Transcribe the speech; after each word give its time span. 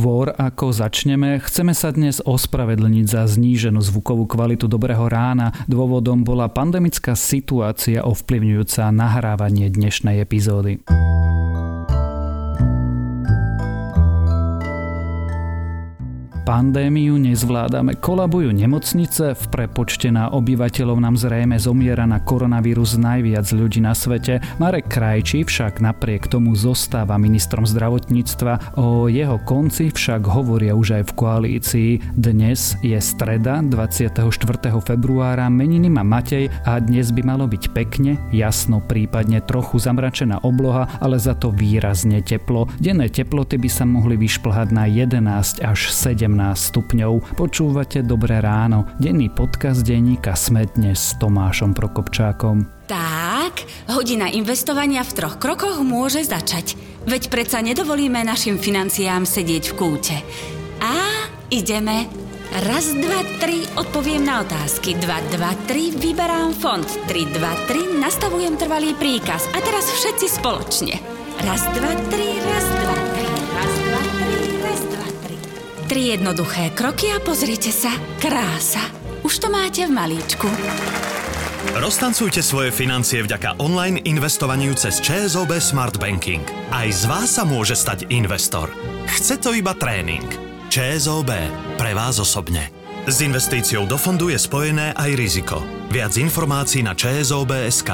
skôr 0.00 0.32
ako 0.32 0.72
začneme, 0.72 1.36
chceme 1.44 1.76
sa 1.76 1.92
dnes 1.92 2.24
ospravedlniť 2.24 3.04
za 3.04 3.28
zníženú 3.28 3.84
zvukovú 3.84 4.24
kvalitu 4.24 4.64
Dobrého 4.64 5.04
rána. 5.12 5.52
Dôvodom 5.68 6.24
bola 6.24 6.48
pandemická 6.48 7.12
situácia 7.12 8.00
ovplyvňujúca 8.08 8.88
nahrávanie 8.96 9.68
dnešnej 9.68 10.24
epizódy. 10.24 10.80
Pandémiu 16.50 17.14
nezvládame, 17.14 17.94
kolabujú 18.02 18.50
nemocnice, 18.50 19.38
v 19.38 19.44
prepočte 19.54 20.10
na 20.10 20.34
obyvateľov 20.34 20.98
nám 20.98 21.14
zrejme 21.14 21.54
zomiera 21.62 22.10
na 22.10 22.18
koronavírus 22.18 22.98
najviac 22.98 23.46
ľudí 23.54 23.78
na 23.78 23.94
svete. 23.94 24.42
Marek 24.58 24.90
Krajčí 24.90 25.46
však 25.46 25.78
napriek 25.78 26.26
tomu 26.26 26.58
zostáva 26.58 27.22
ministrom 27.22 27.70
zdravotníctva. 27.70 28.74
O 28.82 29.06
jeho 29.06 29.38
konci 29.46 29.94
však 29.94 30.26
hovoria 30.26 30.74
už 30.74 30.98
aj 30.98 31.04
v 31.06 31.12
koalícii. 31.14 31.90
Dnes 32.18 32.74
je 32.82 32.98
streda 32.98 33.62
24. 33.62 34.26
februára, 34.82 35.46
meniny 35.46 35.86
má 35.86 36.02
Matej 36.02 36.50
a 36.66 36.82
dnes 36.82 37.14
by 37.14 37.30
malo 37.30 37.46
byť 37.46 37.70
pekne, 37.70 38.18
jasno, 38.34 38.82
prípadne 38.82 39.38
trochu 39.38 39.78
zamračená 39.78 40.42
obloha, 40.42 40.90
ale 40.98 41.14
za 41.22 41.38
to 41.38 41.54
výrazne 41.54 42.18
teplo. 42.26 42.66
Denné 42.82 43.06
teploty 43.06 43.54
by 43.54 43.70
sa 43.70 43.86
mohli 43.86 44.18
vyšplhať 44.18 44.74
na 44.74 44.90
11 44.90 45.62
až 45.62 45.94
17 45.94 46.39
stupňov. 46.56 47.36
Počúvate 47.36 48.00
Dobré 48.00 48.40
ráno. 48.40 48.88
Denný 48.96 49.28
podcast 49.28 49.84
denníka 49.84 50.32
Sme 50.32 50.64
dnes 50.64 50.96
s 50.96 51.20
Tomášom 51.20 51.76
Prokopčákom. 51.76 52.88
Tak, 52.88 53.62
hodina 53.92 54.26
investovania 54.32 55.04
v 55.06 55.14
troch 55.14 55.36
krokoch 55.36 55.78
môže 55.84 56.24
začať. 56.26 56.74
Veď 57.04 57.30
predsa 57.30 57.62
nedovolíme 57.62 58.24
našim 58.24 58.56
financiám 58.56 59.28
sedieť 59.28 59.70
v 59.70 59.76
kúte. 59.76 60.16
A 60.80 60.94
ideme. 61.52 62.08
Raz, 62.50 62.90
dva, 62.98 63.22
tri, 63.38 63.62
odpoviem 63.78 64.26
na 64.26 64.42
otázky. 64.42 64.98
Dva, 64.98 65.22
dva, 65.30 65.54
tri, 65.70 65.94
vyberám 65.94 66.50
fond. 66.58 66.82
Tri, 67.06 67.30
dva, 67.30 67.54
tri, 67.70 67.86
nastavujem 67.94 68.58
trvalý 68.58 68.98
príkaz. 68.98 69.46
A 69.54 69.62
teraz 69.62 69.86
všetci 69.86 70.26
spoločne. 70.26 70.98
Raz, 71.46 71.62
dva, 71.78 71.94
tri, 72.10 72.26
raz, 72.42 72.66
dva, 72.74 72.79
tri. 75.90 76.14
Jednoduché 76.14 76.70
kroky 76.70 77.10
a 77.10 77.18
pozrite 77.18 77.74
sa. 77.74 77.90
Krása. 78.22 78.78
Už 79.26 79.42
to 79.42 79.50
máte 79.50 79.82
v 79.82 79.90
malíčku. 79.90 80.46
Roztancujte 81.74 82.46
svoje 82.46 82.70
financie 82.70 83.18
vďaka 83.26 83.58
online 83.58 83.98
investovaniu 84.06 84.78
cez 84.78 85.02
ČSOB 85.02 85.58
Smart 85.58 85.98
Banking. 85.98 86.46
Aj 86.70 86.86
z 86.86 87.10
vás 87.10 87.34
sa 87.34 87.42
môže 87.42 87.74
stať 87.74 88.06
investor. 88.14 88.70
Chce 89.10 89.42
to 89.42 89.50
iba 89.50 89.74
tréning. 89.74 90.24
ČSOB. 90.70 91.30
Pre 91.74 91.92
vás 91.98 92.22
osobne. 92.22 92.70
S 93.10 93.26
investíciou 93.26 93.82
do 93.90 93.98
fondu 93.98 94.30
je 94.30 94.38
spojené 94.38 94.94
aj 94.94 95.10
riziko. 95.18 95.58
Viac 95.90 96.14
informácií 96.14 96.86
na 96.86 96.94
ČSOB.sk. 96.94 97.90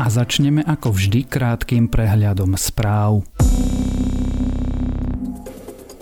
a 0.00 0.08
začneme 0.08 0.64
ako 0.64 0.94
vždy 0.94 1.28
krátkým 1.28 1.90
prehľadom 1.90 2.56
správ. 2.56 3.26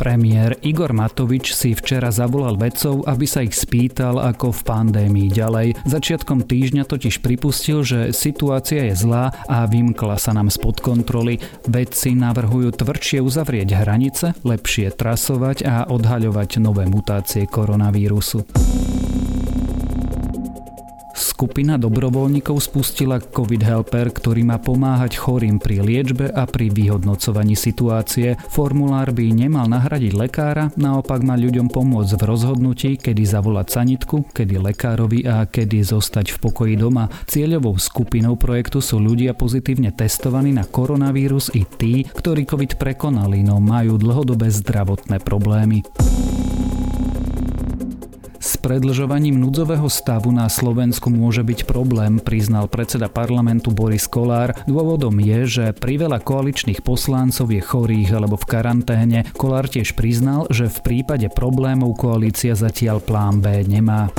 Premiér 0.01 0.57
Igor 0.65 0.97
Matovič 0.97 1.53
si 1.53 1.77
včera 1.77 2.09
zavolal 2.09 2.57
vedcov, 2.57 3.05
aby 3.05 3.29
sa 3.29 3.45
ich 3.45 3.53
spýtal, 3.53 4.17
ako 4.17 4.49
v 4.49 4.65
pandémii 4.65 5.29
ďalej. 5.29 5.77
Začiatkom 5.85 6.49
týždňa 6.49 6.89
totiž 6.89 7.21
pripustil, 7.21 7.85
že 7.85 8.17
situácia 8.17 8.89
je 8.89 8.97
zlá 8.97 9.29
a 9.45 9.69
vymkla 9.69 10.17
sa 10.17 10.33
nám 10.33 10.49
spod 10.49 10.81
kontroly. 10.81 11.37
Vedci 11.69 12.17
navrhujú 12.17 12.81
tvrdšie 12.81 13.21
uzavrieť 13.21 13.77
hranice, 13.77 14.33
lepšie 14.41 14.89
trasovať 14.97 15.69
a 15.69 15.85
odhaľovať 15.93 16.65
nové 16.65 16.89
mutácie 16.89 17.45
koronavírusu. 17.45 18.49
Skupina 21.21 21.77
dobrovoľníkov 21.77 22.65
spustila 22.65 23.21
COVID 23.21 23.61
Helper, 23.61 24.09
ktorý 24.09 24.41
má 24.41 24.57
pomáhať 24.57 25.21
chorým 25.21 25.61
pri 25.61 25.85
liečbe 25.85 26.33
a 26.33 26.49
pri 26.49 26.73
vyhodnocovaní 26.73 27.53
situácie. 27.53 28.41
Formulár 28.49 29.13
by 29.13 29.29
nemal 29.29 29.69
nahradiť 29.69 30.17
lekára, 30.17 30.73
naopak 30.81 31.21
má 31.21 31.37
ľuďom 31.37 31.69
pomôcť 31.69 32.17
v 32.17 32.25
rozhodnutí, 32.25 32.91
kedy 32.97 33.21
zavolať 33.29 33.69
sanitku, 33.69 34.33
kedy 34.33 34.65
lekárovi 34.65 35.29
a 35.29 35.45
kedy 35.45 35.85
zostať 35.85 36.41
v 36.41 36.41
pokoji 36.41 36.75
doma. 36.81 37.13
Cieľovou 37.29 37.77
skupinou 37.77 38.41
projektu 38.41 38.81
sú 38.81 38.97
ľudia 38.97 39.37
pozitívne 39.37 39.93
testovaní 39.93 40.57
na 40.57 40.65
koronavírus 40.65 41.53
i 41.53 41.69
tí, 41.69 42.09
ktorí 42.09 42.49
COVID 42.49 42.81
prekonali, 42.81 43.45
no 43.45 43.61
majú 43.61 44.01
dlhodobé 44.01 44.49
zdravotné 44.49 45.21
problémy. 45.21 45.85
Predlžovaním 48.61 49.41
núdzového 49.41 49.89
stavu 49.89 50.29
na 50.29 50.45
Slovensku 50.45 51.09
môže 51.09 51.41
byť 51.41 51.65
problém, 51.65 52.21
priznal 52.21 52.69
predseda 52.69 53.09
parlamentu 53.09 53.73
Boris 53.73 54.05
Kolár. 54.05 54.53
Dôvodom 54.69 55.17
je, 55.17 55.49
že 55.49 55.65
priveľa 55.73 56.21
koaličných 56.21 56.85
poslancov 56.85 57.49
je 57.49 57.65
chorých 57.65 58.21
alebo 58.21 58.37
v 58.37 58.45
karanténe. 58.45 59.19
Kolár 59.33 59.65
tiež 59.65 59.97
priznal, 59.97 60.45
že 60.53 60.69
v 60.69 60.79
prípade 60.85 61.33
problémov 61.33 61.97
koalícia 61.97 62.53
zatiaľ 62.53 63.01
plán 63.01 63.41
B 63.41 63.65
nemá. 63.65 64.13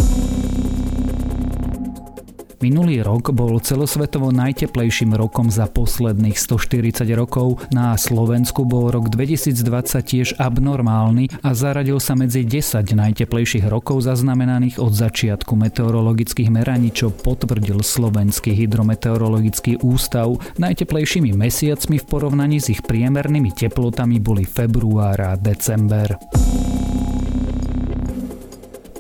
Minulý 2.61 3.01
rok 3.01 3.33
bol 3.33 3.57
celosvetovo 3.57 4.29
najteplejším 4.29 5.17
rokom 5.17 5.49
za 5.49 5.65
posledných 5.65 6.37
140 6.37 7.09
rokov. 7.17 7.57
Na 7.73 7.97
Slovensku 7.97 8.69
bol 8.69 8.93
rok 8.93 9.09
2020 9.09 9.57
tiež 10.05 10.27
abnormálny 10.37 11.41
a 11.41 11.57
zaradil 11.57 11.97
sa 11.97 12.13
medzi 12.13 12.45
10 12.45 12.85
najteplejších 12.93 13.65
rokov 13.65 14.05
zaznamenaných 14.05 14.77
od 14.77 14.93
začiatku 14.93 15.57
meteorologických 15.57 16.53
meraní, 16.53 16.93
čo 16.93 17.09
potvrdil 17.09 17.81
Slovenský 17.81 18.53
hydrometeorologický 18.53 19.81
ústav. 19.81 20.37
Najteplejšími 20.61 21.33
mesiacmi 21.33 21.97
v 21.97 22.05
porovnaní 22.05 22.61
s 22.61 22.77
ich 22.77 22.85
priemernými 22.85 23.57
teplotami 23.57 24.21
boli 24.21 24.45
február 24.45 25.17
a 25.17 25.33
december. 25.33 26.13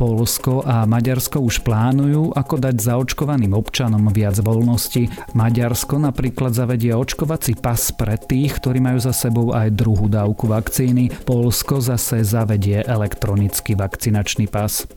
Polsko 0.01 0.65
a 0.65 0.89
Maďarsko 0.89 1.45
už 1.45 1.61
plánujú, 1.61 2.33
ako 2.33 2.57
dať 2.57 2.73
zaočkovaným 2.81 3.53
občanom 3.53 4.09
viac 4.09 4.33
voľnosti. 4.41 5.05
Maďarsko 5.37 6.01
napríklad 6.01 6.57
zavedie 6.57 6.89
očkovací 6.97 7.53
pas 7.61 7.77
pre 7.93 8.17
tých, 8.17 8.57
ktorí 8.57 8.81
majú 8.81 8.97
za 8.97 9.13
sebou 9.13 9.53
aj 9.53 9.69
druhú 9.77 10.09
dávku 10.09 10.49
vakcíny. 10.49 11.13
Polsko 11.21 11.85
zase 11.85 12.25
zavedie 12.25 12.81
elektronický 12.81 13.77
vakcinačný 13.77 14.49
pas. 14.49 14.89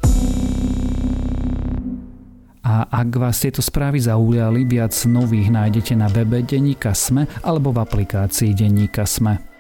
A 2.65 2.89
ak 2.89 3.09
vás 3.21 3.45
tieto 3.45 3.61
správy 3.61 4.01
zaujali, 4.01 4.65
viac 4.65 4.97
nových 5.05 5.53
nájdete 5.53 6.01
na 6.01 6.09
webe 6.09 6.41
Deníka 6.41 6.97
Sme 6.97 7.29
alebo 7.45 7.77
v 7.77 7.85
aplikácii 7.85 8.57
Deníka 8.57 9.05
Sme. 9.05 9.54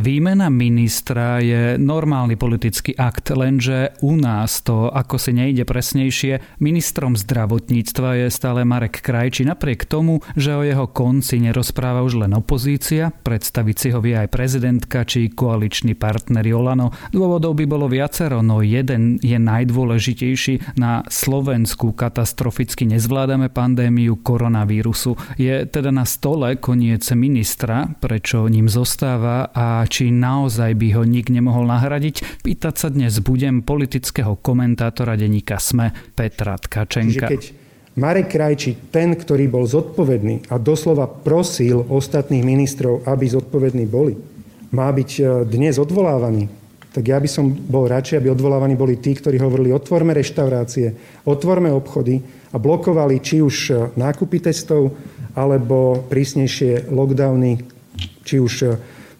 Výmena 0.00 0.48
ministra 0.48 1.44
je 1.44 1.76
normálny 1.76 2.40
politický 2.40 2.96
akt, 2.96 3.36
lenže 3.36 3.92
u 4.00 4.16
nás 4.16 4.64
to, 4.64 4.88
ako 4.88 5.20
si 5.20 5.36
nejde 5.36 5.68
presnejšie, 5.68 6.56
ministrom 6.56 7.20
zdravotníctva 7.20 8.24
je 8.24 8.32
stále 8.32 8.64
Marek 8.64 9.04
Krajči 9.04 9.44
napriek 9.44 9.84
tomu, 9.84 10.24
že 10.40 10.56
o 10.56 10.64
jeho 10.64 10.88
konci 10.88 11.44
nerozpráva 11.44 12.00
už 12.00 12.24
len 12.24 12.32
opozícia, 12.32 13.12
predstaviť 13.12 13.76
si 13.76 13.88
ho 13.92 14.00
vie 14.00 14.16
aj 14.16 14.32
prezidentka 14.32 15.04
či 15.04 15.28
koaličný 15.28 15.92
partner 15.92 16.48
Olano. 16.48 16.96
Dôvodov 17.12 17.60
by 17.60 17.68
bolo 17.68 17.84
viacero, 17.84 18.40
no 18.40 18.64
jeden 18.64 19.20
je 19.20 19.36
najdôležitejší. 19.36 20.80
Na 20.80 21.04
Slovensku 21.12 21.92
katastroficky 21.92 22.88
nezvládame 22.88 23.52
pandémiu 23.52 24.16
koronavírusu. 24.24 25.36
Je 25.36 25.68
teda 25.68 25.92
na 25.92 26.08
stole 26.08 26.56
koniec 26.56 27.04
ministra, 27.12 27.84
prečo 28.00 28.48
ním 28.48 28.64
zostáva 28.64 29.52
a 29.52 29.84
či 29.90 30.14
naozaj 30.14 30.78
by 30.78 30.88
ho 30.94 31.02
nik 31.02 31.34
nemohol 31.34 31.66
nahradiť, 31.66 32.46
pýtať 32.46 32.74
sa 32.78 32.88
dnes 32.94 33.18
budem 33.18 33.66
politického 33.66 34.38
komentátora 34.38 35.18
denníka 35.18 35.58
SME 35.58 36.14
Petra 36.14 36.54
Tkačenka. 36.54 37.26
keď 37.26 37.42
Marek 37.98 38.30
Krajčí, 38.30 38.94
ten, 38.94 39.18
ktorý 39.18 39.50
bol 39.50 39.66
zodpovedný 39.66 40.54
a 40.54 40.62
doslova 40.62 41.10
prosil 41.10 41.82
ostatných 41.90 42.46
ministrov, 42.46 43.02
aby 43.02 43.26
zodpovední 43.26 43.84
boli, 43.90 44.14
má 44.70 44.86
byť 44.94 45.10
e, 45.18 45.22
dnes 45.50 45.74
odvolávaný, 45.82 46.46
tak 46.94 47.10
ja 47.10 47.18
by 47.18 47.26
som 47.26 47.50
bol 47.50 47.90
radšej, 47.90 48.22
aby 48.22 48.30
odvolávaní 48.30 48.78
boli 48.78 49.02
tí, 49.02 49.18
ktorí 49.18 49.42
hovorili, 49.42 49.74
otvorme 49.74 50.14
reštaurácie, 50.14 50.94
otvorme 51.26 51.70
obchody 51.74 52.22
a 52.54 52.56
blokovali 52.62 53.18
či 53.18 53.42
už 53.42 53.56
e, 53.68 53.74
nákupy 53.98 54.38
testov, 54.38 54.94
alebo 55.34 56.06
prísnejšie 56.06 56.90
lockdowny, 56.94 57.58
či 58.22 58.38
už 58.38 58.54
e, 58.62 58.68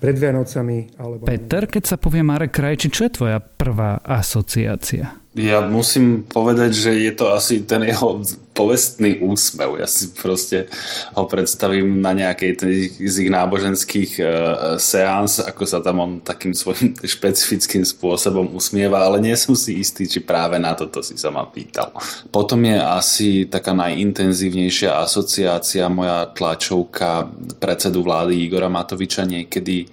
pred 0.01 0.17
Vianocami. 0.17 0.97
Alebo... 0.97 1.29
Peter, 1.29 1.69
keď 1.69 1.85
sa 1.85 1.97
povie 2.01 2.25
Marek 2.25 2.57
Krajči, 2.57 2.89
čo 2.89 3.07
je 3.07 3.13
tvoja 3.13 3.39
prvá 3.39 4.01
asociácia? 4.01 5.21
Ja 5.37 5.63
musím 5.63 6.27
povedať, 6.27 6.75
že 6.75 6.91
je 7.07 7.13
to 7.15 7.31
asi 7.31 7.63
ten 7.63 7.87
jeho 7.87 8.19
povestný 8.61 9.25
úsmev. 9.25 9.81
Ja 9.81 9.89
si 9.89 10.13
proste 10.13 10.69
ho 11.17 11.25
predstavím 11.25 12.05
na 12.05 12.13
nejakej 12.13 12.61
z 13.01 13.17
ich 13.25 13.31
náboženských 13.33 14.13
uh, 14.21 14.29
seans, 14.77 15.41
ako 15.41 15.65
sa 15.65 15.81
tam 15.81 16.05
on 16.05 16.13
takým 16.21 16.53
svojím 16.53 16.93
špecifickým 17.17 17.89
spôsobom 17.89 18.53
usmieva, 18.53 19.01
ale 19.01 19.25
nie 19.25 19.33
som 19.41 19.57
si 19.57 19.81
istý, 19.81 20.05
či 20.05 20.21
práve 20.21 20.61
na 20.61 20.77
toto 20.77 21.01
si 21.01 21.17
sa 21.17 21.33
ma 21.33 21.49
pýtal. 21.49 21.89
Potom 22.29 22.61
je 22.69 22.77
asi 22.77 23.29
taká 23.49 23.73
najintenzívnejšia 23.73 25.01
asociácia 25.01 25.89
moja 25.89 26.29
tlačovka 26.29 27.33
predsedu 27.57 28.05
vlády 28.05 28.45
Igora 28.45 28.69
Matoviča 28.69 29.25
niekedy 29.25 29.89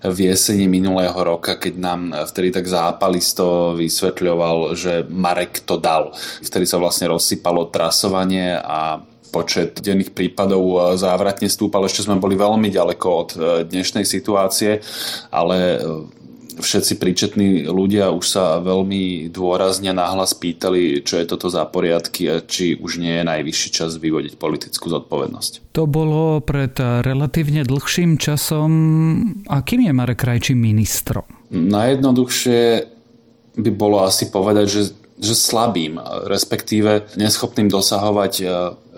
v 0.00 0.18
jeseni 0.32 0.70
minulého 0.70 1.16
roka, 1.20 1.60
keď 1.60 1.74
nám 1.76 2.00
vtedy 2.32 2.48
tak 2.54 2.64
zápalisto 2.64 3.76
vysvetľoval, 3.76 4.72
že 4.78 5.04
Marek 5.10 5.66
to 5.68 5.76
dal. 5.76 6.16
Vtedy 6.40 6.64
sa 6.64 6.78
vlastne 6.78 7.10
rozsypalo 7.10 7.68
trasovanie 8.06 8.54
a 8.54 9.02
počet 9.34 9.82
denných 9.82 10.14
prípadov 10.14 10.62
e, 10.62 10.78
závratne 10.94 11.50
stúpal. 11.50 11.90
Ešte 11.90 12.06
sme 12.06 12.22
boli 12.22 12.38
veľmi 12.38 12.70
ďaleko 12.70 13.06
od 13.10 13.30
e, 13.34 13.38
dnešnej 13.66 14.06
situácie, 14.06 14.78
ale 15.34 15.58
e, 15.58 15.78
všetci 16.62 17.02
príčetní 17.02 17.48
ľudia 17.66 18.14
už 18.14 18.24
sa 18.24 18.62
veľmi 18.62 19.26
dôrazne 19.34 19.90
náhlas 19.90 20.38
pýtali, 20.38 21.02
čo 21.02 21.18
je 21.18 21.26
toto 21.26 21.50
za 21.50 21.66
poriadky 21.66 22.30
a 22.30 22.38
či 22.46 22.78
už 22.78 23.02
nie 23.02 23.18
je 23.18 23.24
najvyšší 23.26 23.68
čas 23.74 23.98
vyvodiť 23.98 24.38
politickú 24.38 24.86
zodpovednosť. 24.86 25.74
To 25.74 25.90
bolo 25.90 26.38
pred 26.40 26.78
relatívne 26.78 27.66
dlhším 27.66 28.22
časom. 28.22 28.70
A 29.50 29.60
kým 29.66 29.84
je 29.84 29.92
Marek 29.92 30.22
Krajčí 30.22 30.54
ministrom? 30.54 31.26
Najjednoduchšie 31.50 32.60
by 33.58 33.70
bolo 33.74 34.00
asi 34.00 34.32
povedať, 34.32 34.66
že 34.70 34.82
že 35.16 35.32
slabým, 35.32 35.96
respektíve 36.28 37.16
neschopným 37.16 37.72
dosahovať 37.72 38.34
e, 38.40 38.44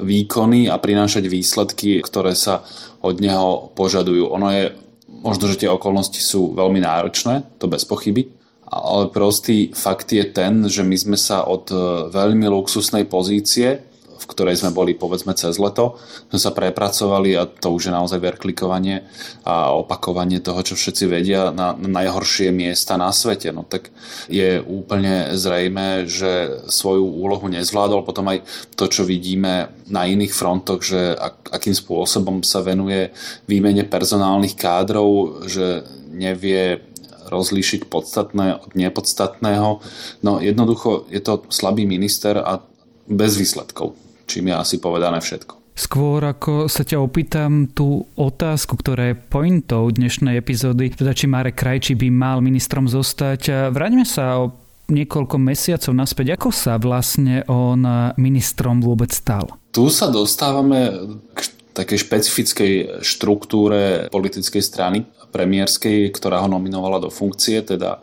výkony 0.03 0.67
a 0.67 0.75
prinášať 0.79 1.31
výsledky, 1.31 2.03
ktoré 2.03 2.35
sa 2.35 2.67
od 2.99 3.23
neho 3.23 3.71
požadujú. 3.79 4.27
Ono 4.35 4.51
je, 4.51 4.75
možno, 5.07 5.47
že 5.47 5.63
tie 5.63 5.71
okolnosti 5.71 6.19
sú 6.19 6.59
veľmi 6.59 6.83
náročné, 6.83 7.47
to 7.63 7.71
bez 7.71 7.87
pochyby, 7.87 8.35
ale 8.67 9.09
prostý 9.15 9.71
fakt 9.73 10.11
je 10.13 10.27
ten, 10.27 10.67
že 10.67 10.83
my 10.83 10.97
sme 10.99 11.19
sa 11.19 11.47
od 11.47 11.71
e, 11.71 11.77
veľmi 12.11 12.51
luxusnej 12.51 13.07
pozície 13.07 13.88
v 14.19 14.27
ktorej 14.27 14.59
sme 14.59 14.75
boli 14.75 14.99
povedzme 14.99 15.31
cez 15.39 15.57
leto, 15.63 15.97
sme 16.29 16.39
sa 16.43 16.51
prepracovali 16.51 17.39
a 17.39 17.47
to 17.47 17.71
už 17.71 17.89
je 17.89 17.93
naozaj 17.95 18.19
verklikovanie 18.19 19.07
a 19.47 19.71
opakovanie 19.71 20.43
toho, 20.43 20.61
čo 20.67 20.75
všetci 20.75 21.05
vedia 21.07 21.55
na, 21.55 21.73
najhoršie 21.79 22.51
miesta 22.51 22.99
na 22.99 23.15
svete. 23.15 23.55
No 23.55 23.63
tak 23.63 23.95
je 24.27 24.59
úplne 24.59 25.39
zrejme, 25.39 26.11
že 26.11 26.65
svoju 26.67 27.07
úlohu 27.07 27.47
nezvládol. 27.47 28.03
Potom 28.03 28.27
aj 28.29 28.43
to, 28.75 28.91
čo 28.91 29.07
vidíme 29.07 29.71
na 29.87 30.05
iných 30.05 30.35
frontoch, 30.35 30.83
že 30.83 31.15
ak, 31.15 31.55
akým 31.55 31.75
spôsobom 31.75 32.43
sa 32.43 32.61
venuje 32.61 33.15
výmene 33.47 33.87
personálnych 33.87 34.59
kádrov, 34.59 35.47
že 35.47 35.87
nevie 36.11 36.83
rozlíšiť 37.29 37.87
podstatné 37.93 38.57
od 38.65 38.73
nepodstatného. 38.73 39.85
No 40.25 40.33
jednoducho 40.41 41.05
je 41.13 41.21
to 41.21 41.45
slabý 41.53 41.85
minister 41.85 42.41
a 42.41 42.65
bez 43.09 43.37
výsledkov 43.37 44.08
čím 44.29 44.53
je 44.53 44.55
asi 44.61 44.77
povedané 44.77 45.25
všetko. 45.25 45.73
Skôr 45.79 46.21
ako 46.27 46.67
sa 46.67 46.83
ťa 46.83 46.99
opýtam 46.99 47.71
tú 47.71 48.03
otázku, 48.19 48.75
ktorá 48.75 49.15
je 49.15 49.17
pointou 49.17 49.87
dnešnej 49.89 50.37
epizódy, 50.37 50.91
teda 50.91 51.15
či 51.15 51.31
Marek 51.31 51.55
Krajčí 51.55 51.95
by 51.95 52.11
mal 52.11 52.43
ministrom 52.43 52.91
zostať. 52.91 53.73
Vráťme 53.73 54.03
sa 54.03 54.43
o 54.43 54.59
niekoľko 54.91 55.39
mesiacov 55.39 55.95
naspäť. 55.95 56.35
Ako 56.35 56.51
sa 56.51 56.83
vlastne 56.83 57.47
on 57.47 57.87
ministrom 58.19 58.83
vôbec 58.83 59.15
stal? 59.15 59.55
Tu 59.71 59.87
sa 59.95 60.11
dostávame 60.11 60.91
k 61.31 61.39
takej 61.79 62.11
špecifickej 62.11 62.73
štruktúre 62.99 64.11
politickej 64.11 64.59
strany 64.59 65.07
premiérskej, 65.29 66.09
ktorá 66.11 66.41
ho 66.43 66.49
nominovala 66.49 66.99
do 66.99 67.11
funkcie, 67.13 67.61
teda 67.61 68.01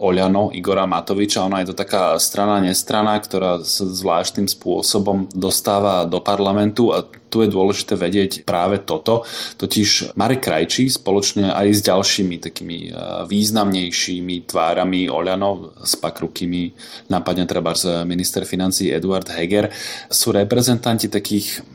Oľano 0.00 0.52
Igora 0.52 0.84
Matoviča. 0.84 1.44
Ona 1.44 1.64
je 1.64 1.72
to 1.72 1.76
taká 1.76 2.16
strana 2.20 2.60
nestrana, 2.60 3.16
ktorá 3.16 3.60
sa 3.64 3.84
zvláštnym 3.88 4.46
spôsobom 4.46 5.28
dostáva 5.32 6.04
do 6.04 6.20
parlamentu 6.20 6.92
a 6.92 7.04
tu 7.26 7.42
je 7.42 7.50
dôležité 7.50 7.98
vedieť 7.98 8.46
práve 8.46 8.80
toto. 8.80 9.26
Totiž 9.58 10.14
Marek 10.14 10.46
Krajčí 10.46 10.88
spoločne 10.88 11.50
aj 11.52 11.66
s 11.74 11.80
ďalšími 11.82 12.36
takými 12.38 12.78
e, 12.86 12.90
významnejšími 13.26 14.46
tvárami 14.46 15.10
Oľano, 15.10 15.74
s 15.82 15.98
pakrukými 15.98 16.72
nápadne 17.10 17.44
treba 17.44 17.74
minister 18.06 18.46
financí 18.46 18.88
Eduard 18.88 19.26
Heger, 19.26 19.68
sú 20.08 20.32
reprezentanti 20.32 21.10
takých 21.10 21.66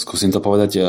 skúsim 0.00 0.32
to 0.32 0.40
povedať 0.40 0.80
e, 0.80 0.82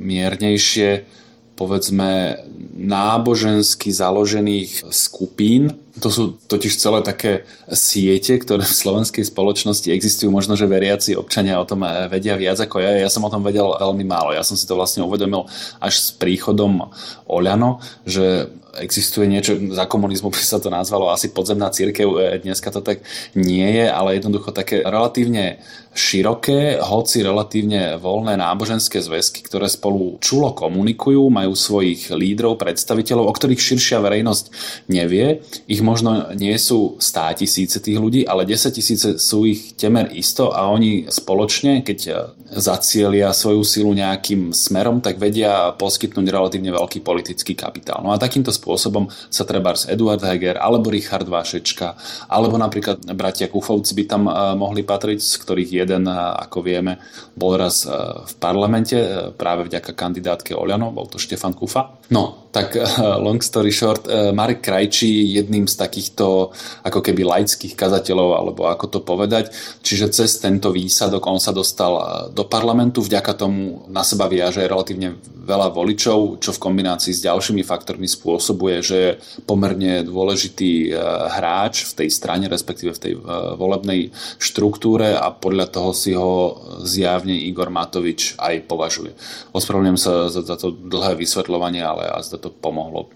miernejšie 0.00 1.19
povedzme 1.60 2.40
nábožensky 2.80 3.92
založených 3.92 4.88
skupín. 4.88 5.76
To 5.98 6.08
sú 6.08 6.38
totiž 6.46 6.78
celé 6.78 7.02
také 7.02 7.42
siete, 7.66 8.38
ktoré 8.38 8.62
v 8.62 8.78
slovenskej 8.78 9.26
spoločnosti 9.26 9.90
existujú. 9.90 10.30
Možno, 10.30 10.54
že 10.54 10.70
veriaci 10.70 11.18
občania 11.18 11.58
o 11.58 11.66
tom 11.66 11.82
vedia 12.06 12.38
viac 12.38 12.62
ako 12.62 12.78
ja. 12.78 12.94
Ja 12.94 13.10
som 13.10 13.26
o 13.26 13.32
tom 13.32 13.42
vedel 13.42 13.66
veľmi 13.66 14.06
málo. 14.06 14.30
Ja 14.30 14.46
som 14.46 14.54
si 14.54 14.70
to 14.70 14.78
vlastne 14.78 15.02
uvedomil 15.02 15.50
až 15.82 15.98
s 15.98 16.08
príchodom 16.14 16.94
Oľano, 17.26 17.82
že 18.06 18.54
existuje 18.78 19.26
niečo, 19.26 19.58
za 19.74 19.82
komunizmu 19.90 20.30
by 20.30 20.38
sa 20.38 20.62
to 20.62 20.70
nazvalo 20.70 21.10
asi 21.10 21.34
podzemná 21.34 21.74
církev, 21.74 22.38
dneska 22.38 22.70
to 22.70 22.78
tak 22.78 23.02
nie 23.34 23.66
je, 23.66 23.90
ale 23.90 24.14
jednoducho 24.14 24.54
také 24.54 24.86
relatívne 24.86 25.58
široké, 25.90 26.78
hoci 26.78 27.26
relatívne 27.26 27.98
voľné 27.98 28.38
náboženské 28.38 29.02
zväzky, 29.02 29.42
ktoré 29.42 29.66
spolu 29.66 30.22
čulo 30.22 30.54
komunikujú, 30.54 31.18
majú 31.34 31.58
svojich 31.58 32.14
lídrov, 32.14 32.62
predstaviteľov, 32.62 33.26
o 33.26 33.34
ktorých 33.34 33.58
širšia 33.58 33.98
verejnosť 33.98 34.44
nevie. 34.86 35.42
Ich 35.66 35.79
možno 35.80 36.30
nie 36.36 36.54
sú 36.60 37.00
stá 37.00 37.32
tisíce 37.32 37.80
tých 37.80 37.96
ľudí, 37.96 38.22
ale 38.28 38.44
10 38.44 38.76
tisíce 38.76 39.08
sú 39.16 39.48
ich 39.48 39.74
temer 39.74 40.12
isto 40.12 40.52
a 40.52 40.68
oni 40.68 41.08
spoločne, 41.08 41.80
keď 41.80 42.32
zacielia 42.50 43.30
svoju 43.30 43.62
silu 43.62 43.90
nejakým 43.94 44.50
smerom, 44.50 44.98
tak 44.98 45.22
vedia 45.22 45.72
poskytnúť 45.78 46.26
relatívne 46.26 46.74
veľký 46.74 47.00
politický 47.00 47.54
kapitál. 47.54 48.02
No 48.02 48.10
a 48.10 48.18
takýmto 48.18 48.50
spôsobom 48.50 49.06
sa 49.30 49.46
treba 49.46 49.72
Eduard 49.86 50.20
Heger 50.20 50.58
alebo 50.58 50.90
Richard 50.90 51.30
Vašečka 51.30 51.94
alebo 52.26 52.58
napríklad 52.58 53.06
bratia 53.14 53.46
Kufovci 53.46 53.94
by 53.94 54.04
tam 54.04 54.26
eh, 54.26 54.34
mohli 54.58 54.82
patriť, 54.82 55.18
z 55.22 55.34
ktorých 55.40 55.70
jeden, 55.86 56.10
ako 56.10 56.58
vieme, 56.66 56.98
bol 57.38 57.54
raz 57.56 57.86
e, 57.86 57.90
v 58.26 58.34
parlamente 58.42 58.98
e, 58.98 59.30
práve 59.32 59.64
vďaka 59.70 59.94
kandidátke 59.94 60.52
Oľano, 60.52 60.90
bol 60.90 61.06
to 61.06 61.16
Štefan 61.16 61.54
Kufa. 61.54 61.96
No, 62.10 62.50
tak 62.50 62.74
e, 62.76 62.82
long 63.22 63.38
story 63.40 63.70
short, 63.72 64.04
Marek 64.34 64.60
Krajčí 64.60 65.38
jedným 65.38 65.69
z 65.70 65.78
takýchto 65.78 66.50
ako 66.82 67.00
keby 67.00 67.22
laických 67.22 67.78
kazateľov, 67.78 68.28
alebo 68.34 68.66
ako 68.66 68.86
to 68.90 69.00
povedať, 69.06 69.54
čiže 69.86 70.10
cez 70.10 70.42
tento 70.42 70.74
výsadok 70.74 71.22
on 71.30 71.38
sa 71.38 71.54
dostal 71.54 72.26
do 72.34 72.42
parlamentu, 72.42 72.98
vďaka 73.00 73.38
tomu 73.38 73.86
na 73.86 74.02
seba 74.02 74.26
viaže 74.26 74.66
relatívne 74.66 75.14
veľa 75.22 75.70
voličov, 75.70 76.42
čo 76.42 76.50
v 76.50 76.62
kombinácii 76.62 77.14
s 77.14 77.24
ďalšími 77.24 77.62
faktormi 77.62 78.10
spôsobuje, 78.10 78.76
že 78.82 78.96
je 78.98 79.16
pomerne 79.46 80.02
dôležitý 80.02 80.94
hráč 81.30 81.86
v 81.90 82.04
tej 82.04 82.08
strane, 82.10 82.46
respektíve 82.50 82.90
v 82.94 83.02
tej 83.02 83.14
volebnej 83.56 84.10
štruktúre 84.38 85.14
a 85.14 85.30
podľa 85.30 85.66
toho 85.70 85.90
si 85.94 86.14
ho 86.14 86.58
zjavne 86.82 87.34
Igor 87.34 87.68
Matovič 87.70 88.38
aj 88.38 88.66
považuje. 88.66 89.12
Ospravedlňujem 89.52 90.00
sa 90.00 90.30
za, 90.32 90.56
to 90.56 90.72
dlhé 90.72 91.18
vysvetľovanie, 91.18 91.82
ale 91.82 92.08
a 92.08 92.18
zda 92.22 92.38
to 92.38 92.50
pomohlo 92.50 93.10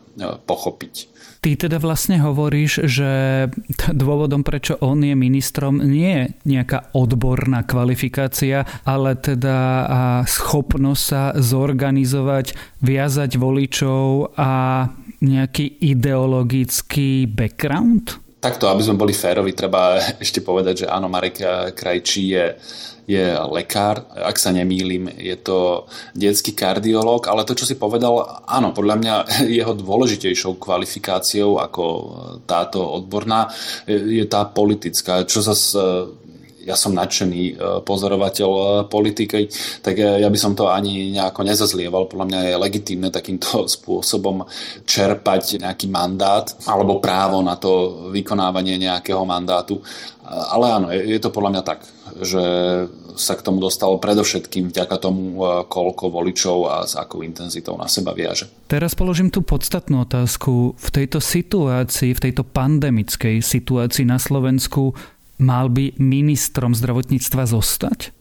pochopiť. 0.47 1.14
Ty 1.45 1.69
teda 1.69 1.77
vlastne 1.77 2.25
hovoríš, 2.25 2.89
že 2.89 3.13
dôvodom, 3.93 4.41
prečo 4.41 4.81
on 4.81 5.05
je 5.05 5.13
ministrom, 5.13 5.77
nie 5.77 6.09
je 6.09 6.25
nejaká 6.49 6.97
odborná 6.97 7.69
kvalifikácia, 7.69 8.65
ale 8.89 9.13
teda 9.13 9.85
schopnosť 10.25 11.03
sa 11.05 11.37
zorganizovať, 11.37 12.57
viazať 12.81 13.37
voličov 13.37 14.33
a 14.41 14.89
nejaký 15.21 15.85
ideologický 15.85 17.29
background? 17.29 18.24
Takto, 18.45 18.69
aby 18.69 18.85
sme 18.85 19.01
boli 19.01 19.17
férovi, 19.17 19.57
treba 19.57 19.97
ešte 20.21 20.45
povedať, 20.45 20.85
že 20.85 20.87
áno, 20.93 21.09
Marek 21.09 21.41
Krajčí 21.73 22.37
je, 22.37 22.53
je 23.09 23.25
lekár, 23.49 24.05
ak 24.13 24.37
sa 24.37 24.53
nemýlim, 24.53 25.09
je 25.17 25.33
to 25.41 25.89
detský 26.13 26.53
kardiológ, 26.53 27.25
ale 27.25 27.49
to, 27.49 27.57
čo 27.57 27.65
si 27.65 27.81
povedal, 27.81 28.45
áno, 28.45 28.77
podľa 28.77 28.97
mňa 29.01 29.15
jeho 29.65 29.73
dôležitejšou 29.73 30.61
kvalifikáciou 30.61 31.57
ako 31.57 31.85
táto 32.45 32.85
odborná 32.85 33.49
je 33.89 34.29
tá 34.29 34.45
politická, 34.45 35.25
čo 35.25 35.41
sa 35.41 35.57
ja 36.65 36.75
som 36.75 36.97
nadšený 36.97 37.43
e, 37.45 37.55
pozorovateľ 37.85 38.51
e, 38.51 38.65
politiky, 38.89 39.47
tak 39.85 40.01
e, 40.01 40.25
ja 40.25 40.29
by 40.33 40.39
som 40.41 40.57
to 40.57 40.73
ani 40.73 41.13
nejako 41.13 41.45
nezazlieval. 41.45 42.09
Podľa 42.09 42.27
mňa 42.27 42.41
je 42.49 42.63
legitímne 42.65 43.09
takýmto 43.13 43.65
spôsobom 43.77 44.49
čerpať 44.89 45.61
nejaký 45.61 45.93
mandát 45.93 46.49
alebo 46.65 46.99
právo 46.99 47.45
na 47.45 47.61
to 47.61 48.09
vykonávanie 48.11 48.81
nejakého 48.81 49.23
mandátu. 49.29 49.85
Ale 50.25 50.73
áno, 50.73 50.89
je 50.89 51.21
to 51.21 51.29
podľa 51.29 51.51
mňa 51.53 51.63
tak. 51.69 51.85
že 52.25 52.43
sa 53.15 53.39
k 53.39 53.45
tomu 53.47 53.63
dostalo 53.63 54.01
predovšetkým 54.01 54.75
vďaka 54.75 54.97
tomu, 54.99 55.39
koľko 55.71 56.11
voličov 56.11 56.59
a 56.67 56.77
s 56.83 56.99
akou 56.99 57.23
intenzitou 57.23 57.79
na 57.79 57.87
seba 57.87 58.11
viaže. 58.11 58.51
Teraz 58.67 58.99
položím 58.99 59.31
tú 59.31 59.45
podstatnú 59.45 60.03
otázku. 60.03 60.75
V 60.75 60.89
tejto 60.91 61.23
situácii, 61.23 62.17
v 62.17 62.23
tejto 62.31 62.43
pandemickej 62.43 63.39
situácii 63.45 64.09
na 64.09 64.19
Slovensku 64.19 64.97
mal 65.39 65.71
by 65.71 65.97
ministrom 65.99 66.75
zdravotníctva 66.75 67.49
zostať? 67.49 68.15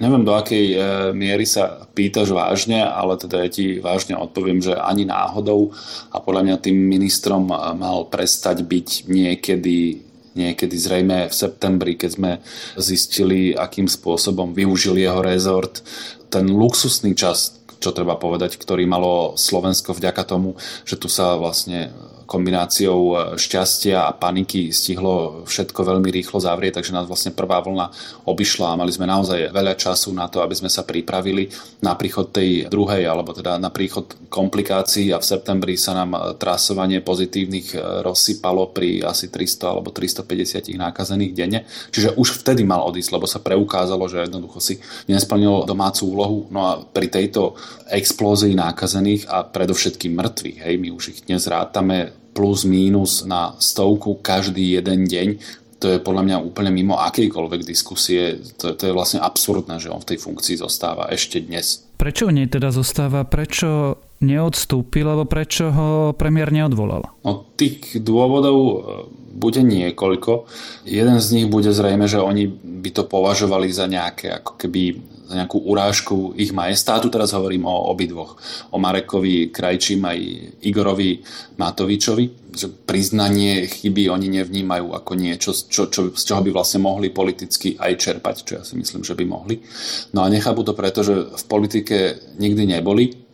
Neviem, 0.00 0.24
do 0.24 0.32
akej 0.32 0.66
e, 0.72 0.76
miery 1.12 1.44
sa 1.44 1.84
pýtaš 1.92 2.32
vážne, 2.32 2.80
ale 2.80 3.20
teda 3.20 3.44
ja 3.44 3.48
ti 3.52 3.84
vážne 3.84 4.16
odpoviem, 4.16 4.64
že 4.64 4.72
ani 4.72 5.04
náhodou 5.04 5.76
a 6.08 6.16
podľa 6.24 6.42
mňa 6.48 6.56
tým 6.64 6.76
ministrom 6.76 7.52
mal 7.52 8.08
prestať 8.08 8.64
byť 8.64 9.12
niekedy 9.12 10.08
niekedy 10.30 10.76
zrejme 10.78 11.26
v 11.26 11.34
septembri, 11.34 11.98
keď 11.98 12.10
sme 12.14 12.30
zistili, 12.78 13.50
akým 13.50 13.90
spôsobom 13.90 14.54
využil 14.54 14.94
jeho 14.94 15.20
rezort 15.20 15.82
ten 16.30 16.46
luxusný 16.46 17.18
čas, 17.18 17.58
čo 17.82 17.90
treba 17.90 18.14
povedať, 18.14 18.54
ktorý 18.54 18.86
malo 18.86 19.34
Slovensko 19.34 19.96
vďaka 19.96 20.22
tomu, 20.22 20.54
že 20.86 20.94
tu 20.94 21.10
sa 21.10 21.34
vlastne 21.34 21.90
kombináciou 22.30 23.00
e, 23.10 23.14
šťastia 23.34 24.06
a 24.06 24.14
paniky 24.14 24.70
stihlo 24.70 25.42
všetko 25.50 25.82
veľmi 25.82 26.14
rýchlo 26.14 26.38
zavrieť, 26.38 26.78
takže 26.78 26.94
nás 26.94 27.10
vlastne 27.10 27.34
prvá 27.34 27.58
vlna 27.58 27.90
obišla 28.30 28.70
a 28.70 28.78
mali 28.78 28.94
sme 28.94 29.10
naozaj 29.10 29.50
veľa 29.50 29.74
času 29.74 30.14
na 30.14 30.30
to, 30.30 30.38
aby 30.38 30.54
sme 30.54 30.70
sa 30.70 30.86
pripravili 30.86 31.50
na 31.82 31.98
príchod 31.98 32.30
tej 32.30 32.70
druhej, 32.70 33.02
alebo 33.02 33.34
teda 33.34 33.58
na 33.58 33.74
príchod 33.74 34.06
komplikácií 34.30 35.10
a 35.10 35.18
v 35.18 35.26
septembri 35.26 35.74
sa 35.74 35.98
nám 35.98 36.38
trasovanie 36.38 37.02
pozitívnych 37.02 37.74
e, 37.74 38.06
rozsypalo 38.06 38.70
pri 38.70 39.02
asi 39.02 39.26
300 39.26 39.66
alebo 39.66 39.90
350 39.90 40.70
nákazených 40.70 41.32
denne. 41.34 41.66
Čiže 41.90 42.14
už 42.14 42.46
vtedy 42.46 42.62
mal 42.62 42.86
odísť, 42.86 43.10
lebo 43.10 43.26
sa 43.26 43.42
preukázalo, 43.42 44.06
že 44.06 44.22
jednoducho 44.22 44.62
si 44.62 44.78
nesplnil 45.10 45.66
domácu 45.66 46.06
úlohu. 46.06 46.38
No 46.54 46.60
a 46.62 46.72
pri 46.78 47.10
tejto 47.10 47.58
explózii 47.90 48.54
nákazených 48.54 49.26
a 49.26 49.42
predovšetkým 49.42 50.14
mŕtvych, 50.14 50.58
hej, 50.62 50.74
my 50.78 50.88
už 50.94 51.04
ich 51.10 51.20
dnes 51.26 51.42
rátame 51.50 52.19
plus 52.34 52.64
mínus 52.64 53.26
na 53.26 53.58
stovku 53.58 54.18
každý 54.22 54.78
jeden 54.78 55.06
deň, 55.06 55.28
to 55.80 55.96
je 55.96 55.98
podľa 55.98 56.22
mňa 56.28 56.36
úplne 56.44 56.70
mimo 56.70 57.00
akejkoľvek 57.00 57.64
diskusie. 57.64 58.36
To, 58.60 58.76
to 58.76 58.92
je 58.92 58.92
vlastne 58.92 59.24
absurdné, 59.24 59.80
že 59.80 59.88
on 59.88 60.04
v 60.04 60.12
tej 60.12 60.18
funkcii 60.20 60.60
zostáva 60.60 61.08
ešte 61.08 61.40
dnes. 61.40 61.88
Prečo 61.96 62.28
v 62.28 62.36
nej 62.36 62.46
teda 62.52 62.68
zostáva? 62.68 63.24
Prečo 63.24 63.96
neodstúpil, 64.20 65.08
alebo 65.08 65.24
prečo 65.24 65.72
ho 65.72 66.12
premiér 66.12 66.52
neodvolal? 66.52 67.08
No, 67.24 67.48
tých 67.56 67.96
dôvodov 68.04 68.56
e, 68.60 68.76
bude 69.32 69.64
niekoľko. 69.64 70.44
Jeden 70.84 71.16
z 71.16 71.28
nich 71.32 71.46
bude 71.48 71.72
zrejme, 71.72 72.04
že 72.04 72.20
oni 72.20 72.44
by 72.52 72.90
to 72.92 73.08
považovali 73.08 73.72
za 73.72 73.88
nejaké 73.88 74.36
ako 74.36 74.60
keby 74.60 75.00
nejakú 75.30 75.62
urážku 75.62 76.34
ich 76.34 76.50
majestátu. 76.50 77.08
Teraz 77.08 77.32
hovorím 77.32 77.70
o 77.70 77.90
obidvoch. 77.90 78.36
O 78.74 78.78
Marekovi 78.82 79.54
Krajčím 79.54 80.02
aj 80.04 80.18
Igorovi 80.66 81.22
Matovičovi. 81.56 82.50
Že 82.50 82.66
priznanie 82.82 83.70
chyby 83.70 84.10
oni 84.10 84.42
nevnímajú 84.42 84.90
ako 84.90 85.12
niečo, 85.14 85.54
čo, 85.54 85.86
čo, 85.86 86.10
z 86.10 86.22
čoho 86.26 86.42
by 86.42 86.50
vlastne 86.50 86.82
mohli 86.82 87.14
politicky 87.14 87.78
aj 87.78 87.92
čerpať, 87.94 88.36
čo 88.42 88.52
ja 88.58 88.62
si 88.66 88.74
myslím, 88.74 89.06
že 89.06 89.14
by 89.14 89.24
mohli. 89.24 89.62
No 90.12 90.26
a 90.26 90.32
nechápu 90.32 90.66
to 90.66 90.74
preto, 90.74 91.06
že 91.06 91.30
v 91.30 91.44
politike 91.46 92.18
nikdy 92.42 92.66
neboli, 92.66 93.29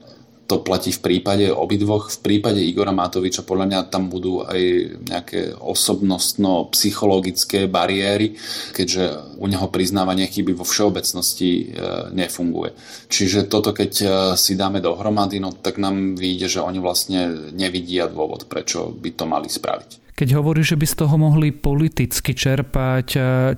to 0.47 0.63
platí 0.63 0.95
v 0.95 1.03
prípade 1.03 1.51
obidvoch. 1.51 2.11
V 2.11 2.19
prípade 2.23 2.63
Igora 2.63 2.95
Matoviča 2.95 3.43
podľa 3.43 3.67
mňa 3.67 3.91
tam 3.91 4.07
budú 4.07 4.47
aj 4.47 4.63
nejaké 5.11 5.59
osobnostno-psychologické 5.59 7.67
bariéry, 7.67 8.39
keďže 8.71 9.35
u 9.43 9.51
neho 9.51 9.67
priznávanie 9.67 10.31
chyby 10.31 10.55
vo 10.55 10.63
všeobecnosti 10.63 11.51
e, 11.51 11.67
nefunguje. 12.15 12.79
Čiže 13.11 13.51
toto 13.51 13.75
keď 13.75 13.93
e, 13.99 14.07
si 14.39 14.55
dáme 14.55 14.79
dohromady, 14.79 15.43
no 15.43 15.51
tak 15.51 15.83
nám 15.83 16.15
vyjde, 16.15 16.47
že 16.59 16.61
oni 16.63 16.79
vlastne 16.79 17.51
nevidia 17.51 18.07
dôvod, 18.07 18.47
prečo 18.47 18.95
by 18.95 19.11
to 19.19 19.27
mali 19.27 19.51
spraviť. 19.51 20.06
Keď 20.17 20.33
hovorí, 20.33 20.65
že 20.65 20.81
by 20.81 20.87
z 20.89 20.97
toho 21.05 21.21
mohli 21.21 21.53
politicky 21.53 22.33
čerpať, 22.33 23.07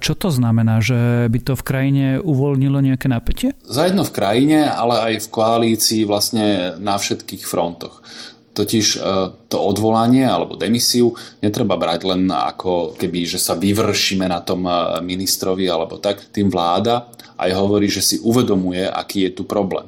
čo 0.03 0.13
to 0.19 0.27
znamená? 0.27 0.83
Že 0.83 1.31
by 1.31 1.39
to 1.47 1.55
v 1.55 1.63
krajine 1.63 2.07
uvoľnilo 2.19 2.83
nejaké 2.83 3.07
napätie? 3.07 3.55
Zajedno 3.63 4.03
v 4.03 4.11
krajine, 4.11 4.67
ale 4.67 5.15
aj 5.15 5.15
v 5.23 5.31
koalícii 5.31 6.03
vlastne 6.03 6.75
na 6.83 6.99
všetkých 6.99 7.47
frontoch. 7.47 8.03
Totiž 8.59 8.87
e, 8.99 9.01
to 9.47 9.55
odvolanie 9.63 10.27
alebo 10.27 10.59
demisiu 10.59 11.15
netreba 11.39 11.79
brať 11.79 12.11
len 12.11 12.27
ako 12.27 12.99
keby, 12.99 13.23
že 13.23 13.39
sa 13.39 13.55
vyvršíme 13.55 14.27
na 14.27 14.43
tom 14.43 14.67
e, 14.67 14.99
ministrovi 14.99 15.71
alebo 15.71 16.03
tak. 16.03 16.35
Tým 16.35 16.51
vláda 16.51 17.07
aj 17.39 17.55
hovorí, 17.55 17.87
že 17.87 18.03
si 18.03 18.17
uvedomuje, 18.19 18.83
aký 18.83 19.31
je 19.31 19.39
tu 19.39 19.47
problém 19.47 19.87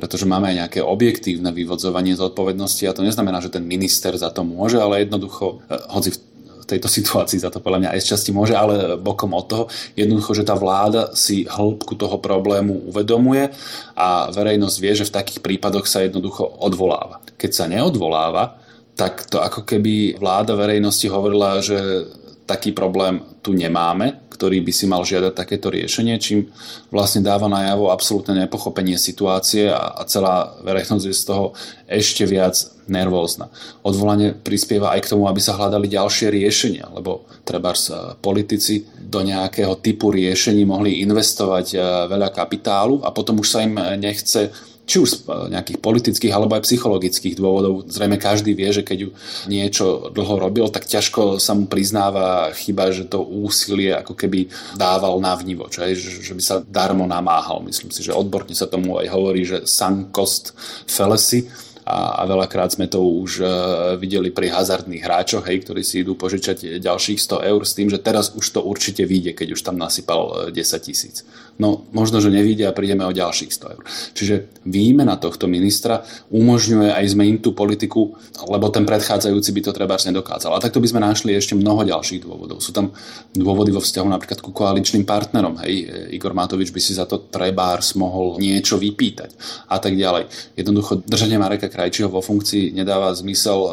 pretože 0.00 0.24
máme 0.24 0.48
aj 0.48 0.56
nejaké 0.64 0.80
objektívne 0.80 1.52
vyvodzovanie 1.52 2.16
zodpovednosti 2.16 2.88
a 2.88 2.96
to 2.96 3.04
neznamená, 3.04 3.44
že 3.44 3.52
ten 3.52 3.68
minister 3.68 4.16
za 4.16 4.32
to 4.32 4.40
môže, 4.40 4.80
ale 4.80 5.04
jednoducho, 5.04 5.60
eh, 5.68 5.76
hoci 5.92 6.16
v 6.16 6.64
tejto 6.64 6.88
situácii 6.96 7.36
za 7.36 7.52
to 7.52 7.60
podľa 7.60 7.84
mňa 7.84 7.90
aj 7.92 8.00
z 8.00 8.08
časti 8.16 8.30
môže, 8.32 8.56
ale 8.56 8.96
bokom 8.96 9.36
od 9.36 9.44
toho, 9.44 9.64
jednoducho, 9.92 10.32
že 10.32 10.48
tá 10.48 10.56
vláda 10.56 11.12
si 11.12 11.44
hĺbku 11.44 12.00
toho 12.00 12.16
problému 12.16 12.88
uvedomuje 12.88 13.52
a 13.92 14.32
verejnosť 14.32 14.76
vie, 14.80 14.92
že 14.96 15.08
v 15.12 15.16
takých 15.20 15.44
prípadoch 15.44 15.84
sa 15.84 16.00
jednoducho 16.00 16.48
odvoláva. 16.48 17.20
Keď 17.36 17.50
sa 17.52 17.68
neodvoláva, 17.68 18.56
tak 19.00 19.28
to 19.32 19.40
ako 19.40 19.64
keby 19.64 20.20
vláda 20.20 20.52
verejnosti 20.52 21.08
hovorila, 21.08 21.64
že 21.64 22.04
taký 22.50 22.74
problém 22.74 23.22
tu 23.46 23.54
nemáme, 23.54 24.26
ktorý 24.34 24.58
by 24.66 24.72
si 24.74 24.90
mal 24.90 25.06
žiadať 25.06 25.36
takéto 25.36 25.70
riešenie, 25.70 26.18
čím 26.18 26.50
vlastne 26.90 27.22
dáva 27.22 27.46
najavo 27.46 27.94
absolútne 27.94 28.34
nepochopenie 28.42 28.98
situácie 28.98 29.70
a, 29.70 29.94
a 29.94 30.02
celá 30.10 30.58
verejnosť 30.66 31.04
je 31.06 31.14
z 31.14 31.24
toho 31.28 31.54
ešte 31.86 32.26
viac 32.26 32.58
nervózna. 32.90 33.52
Odvolanie 33.86 34.34
prispieva 34.34 34.90
aj 34.98 35.06
k 35.06 35.10
tomu, 35.14 35.30
aby 35.30 35.38
sa 35.38 35.54
hľadali 35.54 35.86
ďalšie 35.86 36.26
riešenia, 36.32 36.90
lebo 36.90 37.28
treba 37.46 37.70
politici 38.18 38.82
do 38.98 39.22
nejakého 39.22 39.78
typu 39.78 40.10
riešení 40.10 40.66
mohli 40.66 41.06
investovať 41.06 41.66
e, 41.70 41.78
veľa 42.10 42.34
kapitálu 42.34 43.02
a 43.06 43.14
potom 43.14 43.38
už 43.38 43.46
sa 43.46 43.62
im 43.62 43.78
nechce 43.98 44.50
či 44.86 44.96
už 44.98 45.08
z 45.08 45.16
e, 45.26 45.54
nejakých 45.54 45.78
politických 45.78 46.32
alebo 46.34 46.56
aj 46.58 46.66
psychologických 46.66 47.38
dôvodov. 47.38 47.86
Zrejme 47.86 48.16
každý 48.18 48.52
vie, 48.52 48.70
že 48.74 48.82
keď 48.82 49.12
niečo 49.46 50.10
dlho 50.10 50.40
robil, 50.40 50.66
tak 50.68 50.88
ťažko 50.88 51.38
sa 51.38 51.54
mu 51.54 51.70
priznáva 51.70 52.50
chyba, 52.56 52.90
že 52.90 53.06
to 53.06 53.22
úsilie 53.22 53.94
ako 53.94 54.18
keby 54.18 54.50
dával 54.74 55.18
na 55.22 55.36
vnivo, 55.38 55.70
čo 55.70 55.86
je, 55.86 55.96
že 55.96 56.34
by 56.34 56.42
sa 56.42 56.56
darmo 56.64 57.06
namáhal. 57.06 57.62
Myslím 57.62 57.94
si, 57.94 58.02
že 58.02 58.16
odborne 58.16 58.52
sa 58.56 58.66
tomu 58.66 58.98
aj 58.98 59.06
hovorí, 59.10 59.46
že 59.46 59.68
sunk 59.68 60.10
cost 60.10 60.52
fallacy 60.90 61.46
a, 61.90 62.22
a 62.22 62.28
veľakrát 62.28 62.70
sme 62.70 62.86
to 62.86 63.02
už 63.02 63.42
uh, 63.42 63.50
videli 63.98 64.30
pri 64.30 64.52
hazardných 64.52 65.02
hráčoch, 65.02 65.42
hej, 65.50 65.66
ktorí 65.66 65.82
si 65.82 66.06
idú 66.06 66.14
požičať 66.14 66.78
ďalších 66.78 67.18
100 67.18 67.50
eur 67.50 67.62
s 67.66 67.74
tým, 67.74 67.88
že 67.90 67.98
teraz 67.98 68.30
už 68.36 68.46
to 68.46 68.60
určite 68.62 69.02
vyjde, 69.02 69.34
keď 69.34 69.58
už 69.58 69.60
tam 69.66 69.80
nasypal 69.80 70.52
10 70.52 70.54
e, 70.54 70.78
tisíc. 70.78 71.26
No 71.60 71.84
možno, 71.92 72.24
že 72.24 72.32
nevíde 72.32 72.64
a 72.64 72.72
prídeme 72.72 73.04
o 73.04 73.12
ďalších 73.12 73.52
100 73.52 73.74
eur. 73.76 73.84
Čiže 74.16 74.34
výmena 74.64 75.20
tohto 75.20 75.44
ministra 75.44 76.00
umožňuje 76.32 76.88
aj 76.88 77.04
zmeniť 77.12 77.38
tú 77.44 77.52
politiku, 77.52 78.16
lebo 78.48 78.72
ten 78.72 78.88
predchádzajúci 78.88 79.50
by 79.52 79.60
to 79.68 79.76
treba 79.76 80.00
nedokázal. 80.00 80.56
A 80.56 80.62
takto 80.64 80.80
by 80.80 80.88
sme 80.88 81.04
našli 81.04 81.36
ešte 81.36 81.52
mnoho 81.52 81.84
ďalších 81.84 82.24
dôvodov. 82.24 82.64
Sú 82.64 82.72
tam 82.72 82.96
dôvody 83.36 83.76
vo 83.76 83.84
vzťahu 83.84 84.08
napríklad 84.08 84.40
ku 84.40 84.56
koaličným 84.56 85.04
partnerom. 85.04 85.60
Hej, 85.60 86.08
Igor 86.16 86.32
Matovič 86.32 86.72
by 86.72 86.80
si 86.80 86.96
za 86.96 87.04
to 87.04 87.28
trebárs 87.28 87.92
mohol 87.92 88.40
niečo 88.40 88.80
vypýtať 88.80 89.36
a 89.68 89.76
tak 89.76 90.00
ďalej. 90.00 90.56
Jednoducho 90.56 91.04
držanie 91.04 91.36
Mareka 91.36 91.68
Krajčího 91.68 92.08
vo 92.08 92.24
funkcii 92.24 92.72
nedáva 92.72 93.12
zmysel 93.12 93.58
eh, 93.60 93.72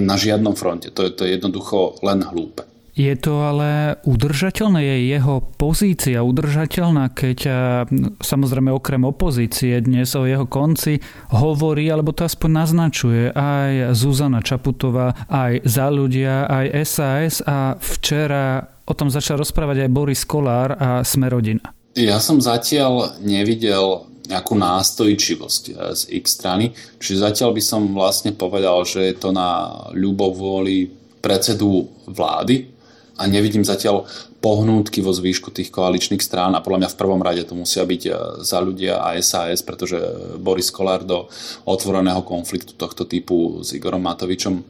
na 0.00 0.16
žiadnom 0.16 0.56
fronte. 0.56 0.88
To 0.96 1.04
je, 1.04 1.10
to 1.12 1.28
je 1.28 1.36
jednoducho 1.36 2.00
len 2.00 2.24
hlúpe. 2.24 2.71
Je 2.92 3.08
to 3.16 3.40
ale 3.40 3.96
udržateľné, 4.04 4.84
je 4.84 4.96
jeho 5.16 5.40
pozícia 5.56 6.20
udržateľná, 6.20 7.08
keď 7.16 7.38
samozrejme 8.20 8.68
okrem 8.68 9.00
opozície 9.08 9.80
dnes 9.80 10.12
o 10.12 10.28
jeho 10.28 10.44
konci 10.44 11.00
hovorí, 11.32 11.88
alebo 11.88 12.12
to 12.12 12.28
aspoň 12.28 12.50
naznačuje 12.52 13.32
aj 13.32 13.96
Zuzana 13.96 14.44
Čaputová, 14.44 15.16
aj 15.24 15.64
za 15.64 15.88
ľudia, 15.88 16.44
aj 16.44 16.66
SAS 16.84 17.40
a 17.48 17.80
včera 17.80 18.60
o 18.84 18.92
tom 18.92 19.08
začal 19.08 19.40
rozprávať 19.40 19.88
aj 19.88 19.94
Boris 19.94 20.28
Kolár 20.28 20.76
a 20.76 21.00
Smerodina. 21.00 21.72
Ja 21.96 22.20
som 22.20 22.44
zatiaľ 22.44 23.20
nevidel 23.24 24.04
nejakú 24.28 24.52
nástojčivosť 24.52 25.62
eh, 25.72 25.74
z 25.96 26.02
ich 26.12 26.26
strany. 26.28 26.76
Čiže 27.00 27.24
zatiaľ 27.24 27.56
by 27.56 27.62
som 27.64 27.82
vlastne 27.92 28.32
povedal, 28.36 28.84
že 28.84 29.12
je 29.12 29.16
to 29.16 29.32
na 29.32 29.72
ľubovôli 29.96 30.92
predsedu 31.22 31.86
vlády 32.10 32.71
a 33.22 33.26
nevidím 33.30 33.62
zatiaľ 33.62 34.02
pohnútky 34.42 34.98
vo 35.00 35.14
zvýšku 35.14 35.54
tých 35.54 35.70
koaličných 35.70 36.18
strán 36.18 36.58
a 36.58 36.60
podľa 36.60 36.84
mňa 36.84 36.90
v 36.90 36.98
prvom 36.98 37.22
rade 37.22 37.46
to 37.46 37.54
musia 37.54 37.86
byť 37.86 38.02
e, 38.04 38.12
za 38.42 38.58
ľudia 38.58 38.98
a 38.98 39.14
SAS, 39.22 39.62
pretože 39.62 40.02
Boris 40.42 40.74
Kolár 40.74 41.06
do 41.06 41.30
otvoreného 41.62 42.26
konfliktu 42.26 42.74
tohto 42.74 43.06
typu 43.06 43.62
s 43.62 43.70
Igorom 43.70 44.02
Matovičom 44.02 44.66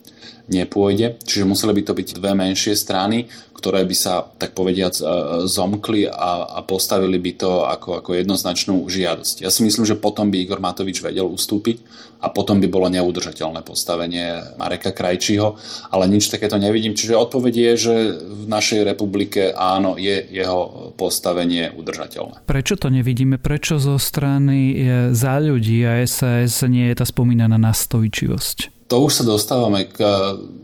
nepôjde. 0.53 1.17
Čiže 1.25 1.49
museli 1.49 1.73
by 1.81 1.83
to 1.89 1.97
byť 1.97 2.09
dve 2.21 2.33
menšie 2.37 2.77
strany, 2.77 3.31
ktoré 3.57 3.87
by 3.87 3.97
sa, 3.97 4.27
tak 4.27 4.59
povediac, 4.59 4.93
e, 4.99 5.05
zomkli 5.47 6.11
a, 6.11 6.59
a 6.59 6.67
postavili 6.67 7.17
by 7.23 7.33
to 7.39 7.63
ako, 7.65 8.03
ako 8.03 8.11
jednoznačnú 8.19 8.83
žiadosť. 8.91 9.47
Ja 9.47 9.51
si 9.55 9.63
myslím, 9.63 9.87
že 9.87 9.95
potom 9.95 10.29
by 10.29 10.37
Igor 10.43 10.59
Matovič 10.59 10.99
vedel 10.99 11.31
ustúpiť 11.31 11.81
a 12.23 12.31
potom 12.31 12.59
by 12.59 12.67
bolo 12.67 12.91
neudržateľné 12.91 13.63
postavenie 13.63 14.59
Mareka 14.59 14.91
Krajčího, 14.91 15.59
ale 15.95 16.11
nič 16.11 16.27
takéto 16.27 16.59
nevidím. 16.59 16.99
Čiže 16.99 17.19
odpoveď 17.19 17.55
je, 17.55 17.73
že 17.79 17.95
v 18.19 18.45
našej 18.51 18.83
republike 18.83 19.55
áno, 19.63 19.95
je 19.95 20.27
jeho 20.27 20.91
postavenie 20.99 21.71
udržateľné. 21.71 22.43
Prečo 22.43 22.75
to 22.75 22.91
nevidíme? 22.91 23.39
Prečo 23.39 23.79
zo 23.79 23.95
strany 24.03 24.75
za 25.15 25.39
ľudí 25.39 25.87
a 25.87 26.03
SAS 26.03 26.67
nie 26.67 26.91
je 26.91 26.99
tá 26.99 27.07
spomínaná 27.07 27.61
nastojčivosť? 27.63 28.72
To 28.93 29.09
už 29.09 29.13
sa 29.17 29.25
dostávame 29.25 29.89
k 29.89 30.05
eh, 30.05 30.13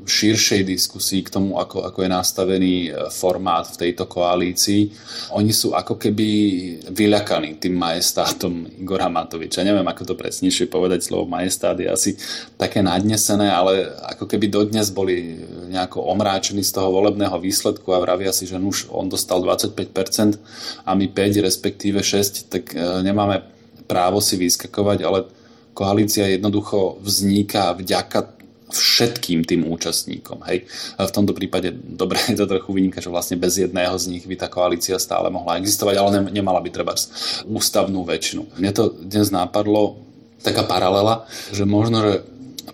širšej 0.05 0.69
diskusii 0.69 1.25
k 1.25 1.33
tomu, 1.33 1.57
ako, 1.57 1.89
ako 1.89 2.05
je 2.05 2.11
nastavený 2.13 2.75
eh, 2.85 3.09
formát 3.09 3.65
v 3.65 3.89
tejto 3.89 4.05
koalícii. 4.05 4.93
Oni 5.33 5.49
sú 5.49 5.73
ako 5.73 5.97
keby 5.97 6.29
vyľakaní 6.93 7.57
tým 7.57 7.81
majestátom 7.81 8.69
Igora 8.85 9.09
Matoviča. 9.09 9.65
Neviem, 9.65 9.89
ako 9.89 10.13
to 10.13 10.15
presnejšie 10.21 10.69
povedať, 10.69 11.09
slovo 11.09 11.25
majestát 11.25 11.73
je 11.81 11.89
asi 11.89 12.21
také 12.61 12.85
nadnesené, 12.85 13.49
ale 13.49 13.97
ako 14.13 14.29
keby 14.29 14.53
dodnes 14.53 14.93
boli 14.93 15.41
nejako 15.73 16.05
omráčení 16.13 16.61
z 16.61 16.77
toho 16.77 16.93
volebného 16.93 17.41
výsledku 17.41 17.97
a 17.97 18.03
vravia 18.05 18.37
si, 18.37 18.45
že 18.45 18.61
už 18.61 18.93
on 18.93 19.09
dostal 19.09 19.41
25% 19.41 20.37
a 20.85 20.91
my 20.93 21.09
5, 21.09 21.49
respektíve 21.49 22.05
6, 22.05 22.53
tak 22.53 22.77
eh, 22.77 23.01
nemáme 23.01 23.41
právo 23.89 24.21
si 24.21 24.37
vyskakovať, 24.37 25.01
ale 25.01 25.38
koalícia 25.79 26.27
jednoducho 26.27 26.99
vzniká 26.99 27.71
vďaka 27.79 28.35
všetkým 28.69 29.49
tým 29.49 29.65
účastníkom. 29.65 30.45
Hej. 30.51 30.69
V 30.99 31.15
tomto 31.15 31.33
prípade 31.33 31.71
dobre 31.73 32.19
je 32.31 32.37
to 32.37 32.51
trochu 32.51 32.71
vyniká, 32.75 32.99
že 32.99 33.15
vlastne 33.15 33.39
bez 33.39 33.57
jedného 33.63 33.95
z 33.95 34.11
nich 34.11 34.25
by 34.27 34.35
tá 34.35 34.51
koalícia 34.51 34.99
stále 34.99 35.31
mohla 35.31 35.57
existovať, 35.63 35.95
ale 35.97 36.11
nemala 36.35 36.59
by 36.59 36.71
treba 36.75 36.99
ústavnú 37.47 38.03
väčšinu. 38.03 38.59
Mne 38.59 38.71
to 38.75 38.91
dnes 38.99 39.31
nápadlo 39.31 40.03
taká 40.43 40.67
paralela, 40.67 41.27
že 41.51 41.63
možno, 41.67 42.03
že 42.03 42.15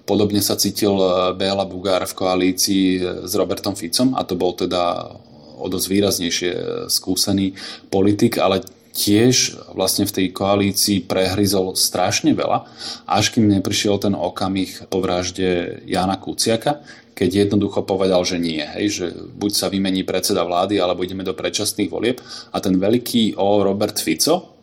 podobne 0.05 0.41
sa 0.45 0.59
cítil 0.59 0.93
eh, 0.97 1.33
Béla 1.37 1.65
Bugár 1.65 2.05
v 2.05 2.17
koalícii 2.17 2.87
eh, 2.99 3.03
s 3.25 3.33
Robertom 3.37 3.77
Ficom 3.77 4.17
a 4.17 4.25
to 4.27 4.37
bol 4.37 4.53
teda 4.53 5.15
o 5.55 5.67
dosť 5.71 5.87
výraznejšie 5.89 6.51
eh, 6.53 6.61
skúsený 6.91 7.57
politik, 7.89 8.37
ale 8.37 8.65
tiež 8.95 9.59
vlastne 9.75 10.07
v 10.07 10.15
tej 10.23 10.27
koalícii 10.31 11.11
prehryzol 11.11 11.75
strašne 11.75 12.31
veľa, 12.31 12.63
až 13.11 13.35
kým 13.35 13.51
neprišiel 13.51 13.99
ten 13.99 14.15
okamih 14.15 14.87
po 14.87 15.03
vražde 15.03 15.83
Jana 15.85 16.15
Kuciaka, 16.15 16.81
keď 17.15 17.47
jednoducho 17.47 17.83
povedal, 17.87 18.23
že 18.27 18.39
nie, 18.43 18.63
hej, 18.63 18.87
že 18.91 19.07
buď 19.15 19.51
sa 19.55 19.67
vymení 19.71 20.03
predseda 20.03 20.43
vlády, 20.43 20.79
alebo 20.79 21.03
ideme 21.07 21.23
do 21.23 21.35
predčasných 21.35 21.91
volieb. 21.91 22.19
A 22.51 22.59
ten 22.59 22.75
veľký 22.75 23.39
O. 23.39 23.63
Robert 23.63 23.99
Fico 24.03 24.55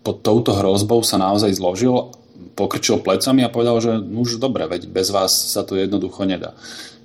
pod 0.00 0.24
touto 0.24 0.56
hrozbou 0.56 1.04
sa 1.04 1.20
naozaj 1.20 1.52
zložil, 1.56 2.10
pokrčil 2.56 3.00
plecami 3.00 3.44
a 3.46 3.52
povedal, 3.52 3.78
že 3.80 3.92
už 4.02 4.40
dobre, 4.40 4.66
veď 4.68 4.88
bez 4.90 5.08
vás 5.14 5.32
sa 5.32 5.64
to 5.64 5.78
jednoducho 5.78 6.24
nedá. 6.28 6.56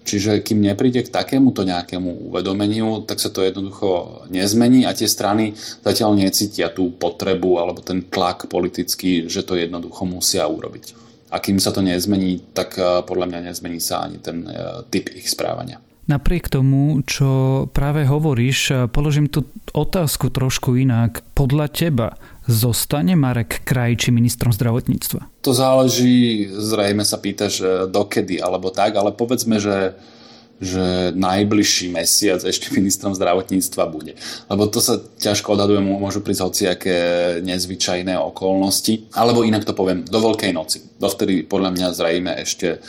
Čiže 0.08 0.40
kým 0.40 0.64
nepríde 0.64 1.04
k 1.04 1.12
takémuto 1.12 1.68
nejakému 1.68 2.32
uvedomeniu, 2.32 3.04
tak 3.04 3.20
sa 3.20 3.28
to 3.28 3.44
jednoducho 3.44 4.24
nezmení 4.32 4.88
a 4.88 4.96
tie 4.96 5.04
strany 5.04 5.52
zatiaľ 5.84 6.16
necítia 6.16 6.72
tú 6.72 6.96
potrebu 6.96 7.60
alebo 7.60 7.84
ten 7.84 8.08
tlak 8.08 8.48
politický, 8.48 9.28
že 9.28 9.44
to 9.44 9.60
jednoducho 9.60 10.08
musia 10.08 10.48
urobiť. 10.48 10.96
A 11.28 11.44
kým 11.44 11.60
sa 11.60 11.76
to 11.76 11.84
nezmení, 11.84 12.40
tak 12.56 12.80
eh, 12.80 13.04
podľa 13.04 13.28
mňa 13.28 13.40
nezmení 13.52 13.84
sa 13.84 14.08
ani 14.08 14.24
ten 14.24 14.48
eh, 14.48 14.88
typ 14.88 15.12
ich 15.12 15.28
správania. 15.28 15.84
Napriek 16.08 16.48
tomu, 16.48 17.04
čo 17.04 17.68
práve 17.76 18.08
hovoríš, 18.08 18.60
eh, 18.72 18.76
položím 18.88 19.28
tú 19.28 19.44
otázku 19.76 20.32
trošku 20.32 20.80
inak. 20.80 21.20
Podľa 21.36 21.68
teba 21.68 22.16
Zostane 22.48 23.20
Marek 23.20 23.68
Krajči 23.68 24.16
ministrom 24.16 24.56
zdravotníctva? 24.56 25.44
To 25.44 25.52
záleží, 25.52 26.48
zrejme 26.48 27.04
sa 27.04 27.20
pýtaš 27.20 27.60
dokedy 27.92 28.40
alebo 28.40 28.72
tak, 28.72 28.96
ale 28.96 29.12
povedzme, 29.12 29.60
že 29.60 30.00
že 30.58 31.14
najbližší 31.14 31.94
mesiac 31.94 32.42
ešte 32.42 32.74
ministrom 32.74 33.14
zdravotníctva 33.14 33.84
bude. 33.94 34.18
Lebo 34.50 34.66
to 34.66 34.82
sa 34.82 34.98
ťažko 34.98 35.54
odhaduje, 35.54 35.78
môžu 35.86 36.26
prísť 36.26 36.44
hociaké 36.44 36.98
nezvyčajné 37.46 38.18
okolnosti. 38.18 39.06
Alebo 39.14 39.46
inak 39.46 39.70
to 39.70 39.78
poviem, 39.78 40.02
do 40.02 40.18
Veľkej 40.18 40.52
noci. 40.58 40.82
Dovtedy 40.98 41.46
podľa 41.46 41.78
mňa 41.78 41.88
zrejme 41.94 42.32
ešte 42.42 42.82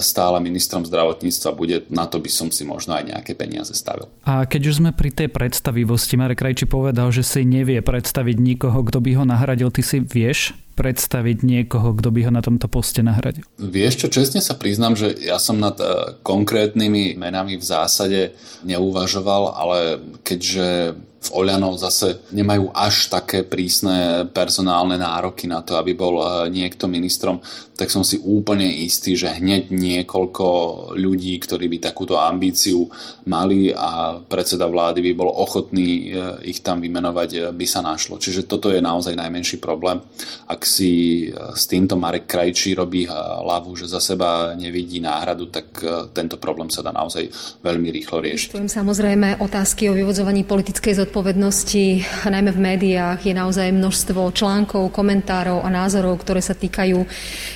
stále 0.00 0.36
ministrom 0.44 0.84
zdravotníctva 0.84 1.50
bude, 1.56 1.76
na 1.88 2.04
to 2.04 2.20
by 2.20 2.30
som 2.30 2.48
si 2.52 2.62
možno 2.68 2.94
aj 2.96 3.08
nejaké 3.08 3.32
peniaze 3.32 3.72
stavil. 3.72 4.12
A 4.28 4.44
keď 4.44 4.70
už 4.70 4.74
sme 4.84 4.90
pri 4.92 5.10
tej 5.10 5.28
predstavivosti, 5.32 6.20
Marek 6.20 6.44
Krajči 6.44 6.68
povedal, 6.68 7.08
že 7.08 7.24
si 7.24 7.48
nevie 7.48 7.80
predstaviť 7.80 8.36
nikoho, 8.36 8.84
kto 8.84 9.00
by 9.00 9.10
ho 9.16 9.24
nahradil. 9.24 9.72
Ty 9.72 9.82
si 9.82 9.98
vieš 10.04 10.52
predstaviť 10.74 11.46
niekoho, 11.46 11.94
kto 11.94 12.10
by 12.10 12.20
ho 12.26 12.32
na 12.34 12.42
tomto 12.42 12.66
poste 12.66 13.00
nahradil? 13.00 13.46
Vieš 13.56 14.04
čo, 14.04 14.06
čestne 14.10 14.42
sa 14.42 14.58
priznám, 14.58 14.98
že 14.98 15.14
ja 15.22 15.38
som 15.38 15.56
nad 15.56 15.78
e, 15.78 16.18
konkrétnymi 16.20 17.14
menami 17.14 17.54
v 17.56 17.64
zásade 17.64 18.34
neuvažoval, 18.66 19.54
ale 19.54 19.78
keďže 20.26 20.98
v 21.24 21.30
Oľano 21.32 21.80
zase 21.80 22.28
nemajú 22.36 22.68
až 22.76 23.08
také 23.08 23.48
prísne 23.48 24.28
personálne 24.28 25.00
nároky 25.00 25.48
na 25.48 25.64
to, 25.64 25.80
aby 25.80 25.96
bol 25.96 26.20
eh, 26.20 26.52
niekto 26.52 26.84
ministrom, 26.84 27.40
tak 27.74 27.88
som 27.88 28.04
si 28.04 28.20
úplne 28.20 28.68
istý, 28.68 29.16
že 29.16 29.32
hneď 29.40 29.72
niekoľko 29.72 30.46
ľudí, 30.94 31.34
ktorí 31.40 31.66
by 31.72 31.78
takúto 31.90 32.20
ambíciu 32.20 32.86
mali 33.26 33.72
a 33.72 34.20
predseda 34.20 34.68
vlády 34.68 35.00
by 35.00 35.12
bol 35.16 35.32
ochotný 35.32 36.12
eh, 36.12 36.52
ich 36.52 36.60
tam 36.60 36.84
vymenovať, 36.84 37.30
eh, 37.32 37.40
by 37.56 37.66
sa 37.66 37.80
našlo. 37.80 38.20
Čiže 38.20 38.44
toto 38.44 38.68
je 38.68 38.84
naozaj 38.84 39.16
najmenší 39.16 39.64
problém. 39.64 40.04
Ak 40.44 40.68
si 40.68 41.24
s 41.32 41.64
týmto 41.64 41.96
Marek 41.96 42.28
Krajčí 42.28 42.76
robí 42.76 43.08
hlavu, 43.08 43.72
že 43.78 43.88
za 43.88 44.02
seba 44.02 44.52
nevidí 44.52 45.00
náhradu, 45.00 45.48
tak 45.48 45.66
tento 46.12 46.36
problém 46.36 46.68
sa 46.68 46.84
dá 46.84 46.92
naozaj 46.92 47.30
veľmi 47.64 47.88
rýchlo 47.88 48.20
riešiť. 48.20 48.52
Samozrejme 48.54 49.40
otázky 49.40 49.88
o 49.88 49.96
vyvodzovaní 49.96 50.44
politickej 50.44 51.04
zodpovednosti 51.04 51.13
zodpovednosti, 51.14 52.02
najmä 52.26 52.50
v 52.50 52.74
médiách, 52.74 53.22
je 53.22 53.30
naozaj 53.30 53.70
množstvo 53.70 54.34
článkov, 54.34 54.90
komentárov 54.90 55.62
a 55.62 55.70
názorov, 55.70 56.18
ktoré 56.18 56.42
sa 56.42 56.58
týkajú 56.58 57.06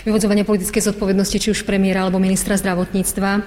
vyvodzovania 0.07 0.47
politickej 0.47 0.79
zodpovednosti 0.79 1.43
či 1.43 1.51
už 1.51 1.67
premiéra 1.67 2.07
alebo 2.07 2.23
ministra 2.23 2.55
zdravotníctva. 2.55 3.43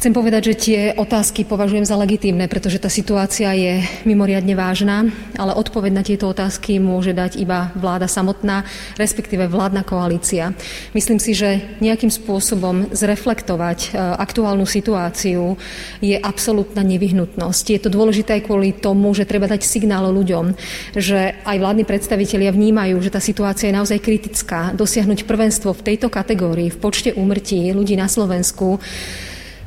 Chcem 0.00 0.16
povedať, 0.16 0.42
že 0.48 0.60
tie 0.64 0.80
otázky 0.96 1.44
považujem 1.44 1.84
za 1.84 1.92
legitímne, 1.92 2.48
pretože 2.48 2.80
tá 2.80 2.88
situácia 2.88 3.52
je 3.52 3.84
mimoriadne 4.08 4.56
vážna, 4.56 5.04
ale 5.36 5.52
odpoveď 5.52 5.92
na 5.92 6.00
tieto 6.00 6.24
otázky 6.32 6.80
môže 6.80 7.12
dať 7.12 7.36
iba 7.36 7.68
vláda 7.76 8.08
samotná, 8.08 8.64
respektíve 8.96 9.44
vládna 9.44 9.84
koalícia. 9.84 10.56
Myslím 10.96 11.20
si, 11.20 11.36
že 11.36 11.76
nejakým 11.84 12.08
spôsobom 12.08 12.96
zreflektovať 12.96 13.92
e, 13.92 14.00
aktuálnu 14.00 14.64
situáciu 14.64 15.60
je 16.00 16.16
absolútna 16.16 16.80
nevyhnutnosť. 16.80 17.64
Je 17.68 17.80
to 17.84 17.92
dôležité 17.92 18.40
aj 18.40 18.48
kvôli 18.48 18.72
tomu, 18.72 19.12
že 19.12 19.28
treba 19.28 19.52
dať 19.52 19.68
signál 19.68 20.08
ľuďom, 20.16 20.56
že 20.96 21.36
aj 21.44 21.60
vládni 21.60 21.84
predstavitelia 21.84 22.56
vnímajú, 22.56 22.96
že 23.04 23.12
tá 23.12 23.20
situácia 23.20 23.68
je 23.68 23.76
naozaj 23.76 24.00
kritická. 24.00 24.72
Dosiahnuť 24.72 25.28
prvenstvo 25.28 25.76
v 25.76 25.92
tejto 25.92 26.08
kategórii, 26.08 26.72
v 26.72 26.80
počte 26.80 27.12
úmrtí 27.12 27.68
ľudí 27.76 28.00
na 28.00 28.08
Slovensku, 28.08 28.80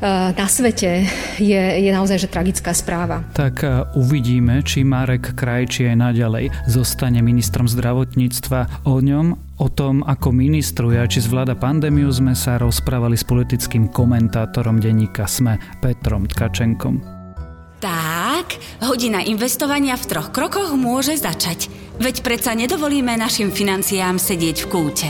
na 0.02 0.48
svete 0.48 1.06
je, 1.38 1.64
je 1.80 1.92
naozaj 1.94 2.26
že 2.26 2.32
tragická 2.32 2.72
správa. 2.74 3.24
Tak 3.36 3.56
eh, 3.64 3.84
uvidíme, 4.00 4.66
či 4.66 4.88
Marek 4.88 5.38
Krajčí 5.38 5.88
aj 5.90 5.98
naďalej 6.00 6.46
zostane 6.66 7.22
ministrom 7.22 7.70
zdravotníctva. 7.70 8.88
O 8.90 9.00
ňom 9.00 9.54
O 9.62 9.70
tom, 9.70 10.02
ako 10.02 10.34
ministruje 10.34 10.98
a 10.98 11.06
či 11.06 11.22
zvláda 11.22 11.54
pandémiu, 11.54 12.10
sme 12.10 12.34
sa 12.34 12.58
rozprávali 12.58 13.14
s 13.14 13.24
politickým 13.24 13.88
komentátorom 13.94 14.82
denníka 14.82 15.30
SME 15.30 15.62
Petrom 15.78 16.26
Tkačenkom. 16.26 17.00
Tak, 17.78 18.60
hodina 18.82 19.22
investovania 19.22 19.94
v 19.94 20.10
troch 20.10 20.34
krokoch 20.34 20.74
môže 20.74 21.16
začať. 21.16 21.70
Veď 22.02 22.26
predsa 22.26 22.58
nedovolíme 22.58 23.14
našim 23.14 23.54
financiám 23.54 24.18
sedieť 24.18 24.66
v 24.66 24.70
kúte. 24.74 25.10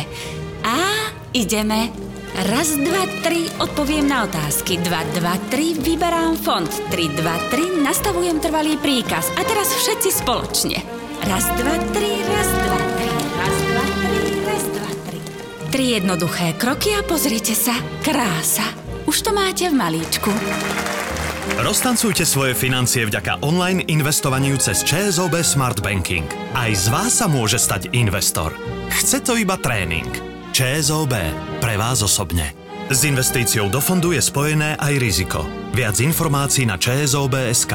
A 0.68 1.08
ideme 1.32 1.90
Raz, 2.34 2.74
dva, 2.82 3.06
tri, 3.22 3.46
odpoviem 3.62 4.10
na 4.10 4.26
otázky. 4.26 4.82
Dva, 4.82 5.06
dva, 5.14 5.38
tri, 5.54 5.78
vyberám 5.78 6.34
fond. 6.42 6.66
Tri, 6.90 7.06
dva, 7.14 7.38
tri, 7.54 7.70
nastavujem 7.78 8.42
trvalý 8.42 8.82
príkaz. 8.82 9.30
A 9.38 9.46
teraz 9.46 9.70
všetci 9.70 10.10
spoločne. 10.10 10.82
Raz, 11.30 11.46
dva, 11.54 11.78
tri, 11.94 12.10
raz, 12.26 12.50
dva, 12.50 12.80
tri, 12.98 13.10
raz, 13.38 13.56
dva, 13.70 13.86
tri, 13.86 14.20
raz, 14.50 14.64
dva, 14.66 14.92
tri. 15.06 15.20
Tri 15.70 15.86
jednoduché 15.94 16.58
kroky 16.58 16.98
a 16.98 17.06
pozrite 17.06 17.54
sa. 17.54 17.78
Krása. 18.02 18.66
Už 19.06 19.14
to 19.22 19.30
máte 19.30 19.70
v 19.70 19.78
malíčku. 19.78 20.34
Roztancujte 21.62 22.26
svoje 22.26 22.58
financie 22.58 23.06
vďaka 23.06 23.46
online 23.46 23.86
investovaniu 23.86 24.58
cez 24.58 24.82
ČSOB 24.82 25.46
Smart 25.46 25.86
Banking. 25.86 26.26
Aj 26.58 26.74
z 26.74 26.90
vás 26.90 27.14
sa 27.14 27.30
môže 27.30 27.62
stať 27.62 27.94
investor. 27.94 28.58
Chce 28.90 29.22
to 29.22 29.38
iba 29.38 29.54
tréning. 29.62 30.10
ČSOB. 30.50 31.53
Pre 31.74 31.82
vás 31.82 32.06
osobne. 32.06 32.54
S 32.94 33.02
investíciou 33.02 33.66
do 33.66 33.82
fondu 33.82 34.14
je 34.14 34.22
spojené 34.22 34.78
aj 34.78 34.94
riziko. 35.02 35.42
Viac 35.74 35.98
informácií 36.06 36.70
na 36.70 36.78
ČSOB.sk. 36.78 37.74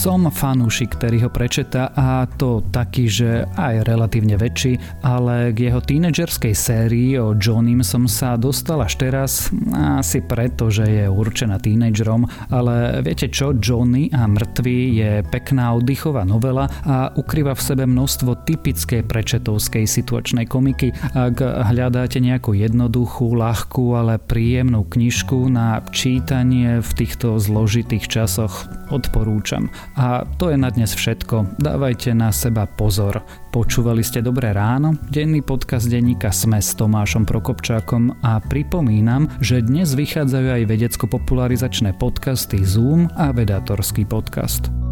Som 0.00 0.32
fanúšik, 0.32 0.96
ktorý 0.96 1.28
ho 1.28 1.30
prečeta 1.30 1.92
a 1.92 2.24
to 2.24 2.64
taký, 2.72 3.04
že 3.04 3.44
aj 3.60 3.84
relatívne 3.84 4.40
väčší, 4.40 5.04
ale 5.04 5.52
k 5.52 5.68
jeho 5.68 5.84
tínedžerskej 5.84 6.56
sérii 6.56 7.20
o 7.20 7.36
Johnim 7.36 7.84
som 7.84 8.08
sa 8.08 8.40
dostal 8.40 8.80
až 8.80 8.96
teraz, 8.96 9.52
asi 9.76 10.24
preto, 10.24 10.72
že 10.72 10.88
je 10.88 11.04
určená 11.04 11.60
tínedžerom, 11.60 12.24
ale 12.48 13.04
viete 13.04 13.28
čo, 13.28 13.52
Johnny 13.52 14.08
a 14.16 14.24
mŕtvy 14.24 14.76
je 14.96 15.10
pekná 15.28 15.76
oddychová 15.76 16.24
novela 16.24 16.72
a 16.88 17.12
ukrýva 17.12 17.52
v 17.52 17.60
sebe 17.60 17.84
množstvo 17.84 18.48
typické 18.48 19.04
prečetovskej 19.04 19.84
situačnej 19.84 20.48
komiky. 20.48 20.96
Ak 21.12 21.44
hľadáte 21.44 22.24
nejakú 22.24 22.56
jednoduchú, 22.56 23.36
ľahkú, 23.36 24.00
ale 24.00 24.16
príjemnú 24.16 24.80
knižku 24.80 25.52
na 25.52 25.84
čítanie 25.92 26.80
v 26.80 26.90
týchto 26.96 27.36
zložitých 27.36 28.08
časoch, 28.08 28.64
odporúčam. 28.88 29.68
A 29.96 30.26
to 30.38 30.50
je 30.50 30.56
na 30.58 30.70
dnes 30.70 30.90
všetko. 30.90 31.58
Dávajte 31.58 32.14
na 32.14 32.30
seba 32.30 32.66
pozor. 32.66 33.22
Počúvali 33.50 34.02
ste 34.06 34.22
Dobré 34.22 34.54
ráno, 34.54 34.94
denný 35.10 35.42
podcast 35.42 35.90
denníka 35.90 36.30
Sme 36.30 36.62
s 36.62 36.74
Tomášom 36.78 37.26
Prokopčákom 37.26 38.22
a 38.22 38.38
pripomínam, 38.38 39.26
že 39.42 39.62
dnes 39.62 39.94
vychádzajú 39.98 40.48
aj 40.60 40.62
vedecko-popularizačné 40.70 41.98
podcasty 41.98 42.62
Zoom 42.62 43.10
a 43.18 43.34
Vedátorský 43.34 44.06
podcast. 44.06 44.89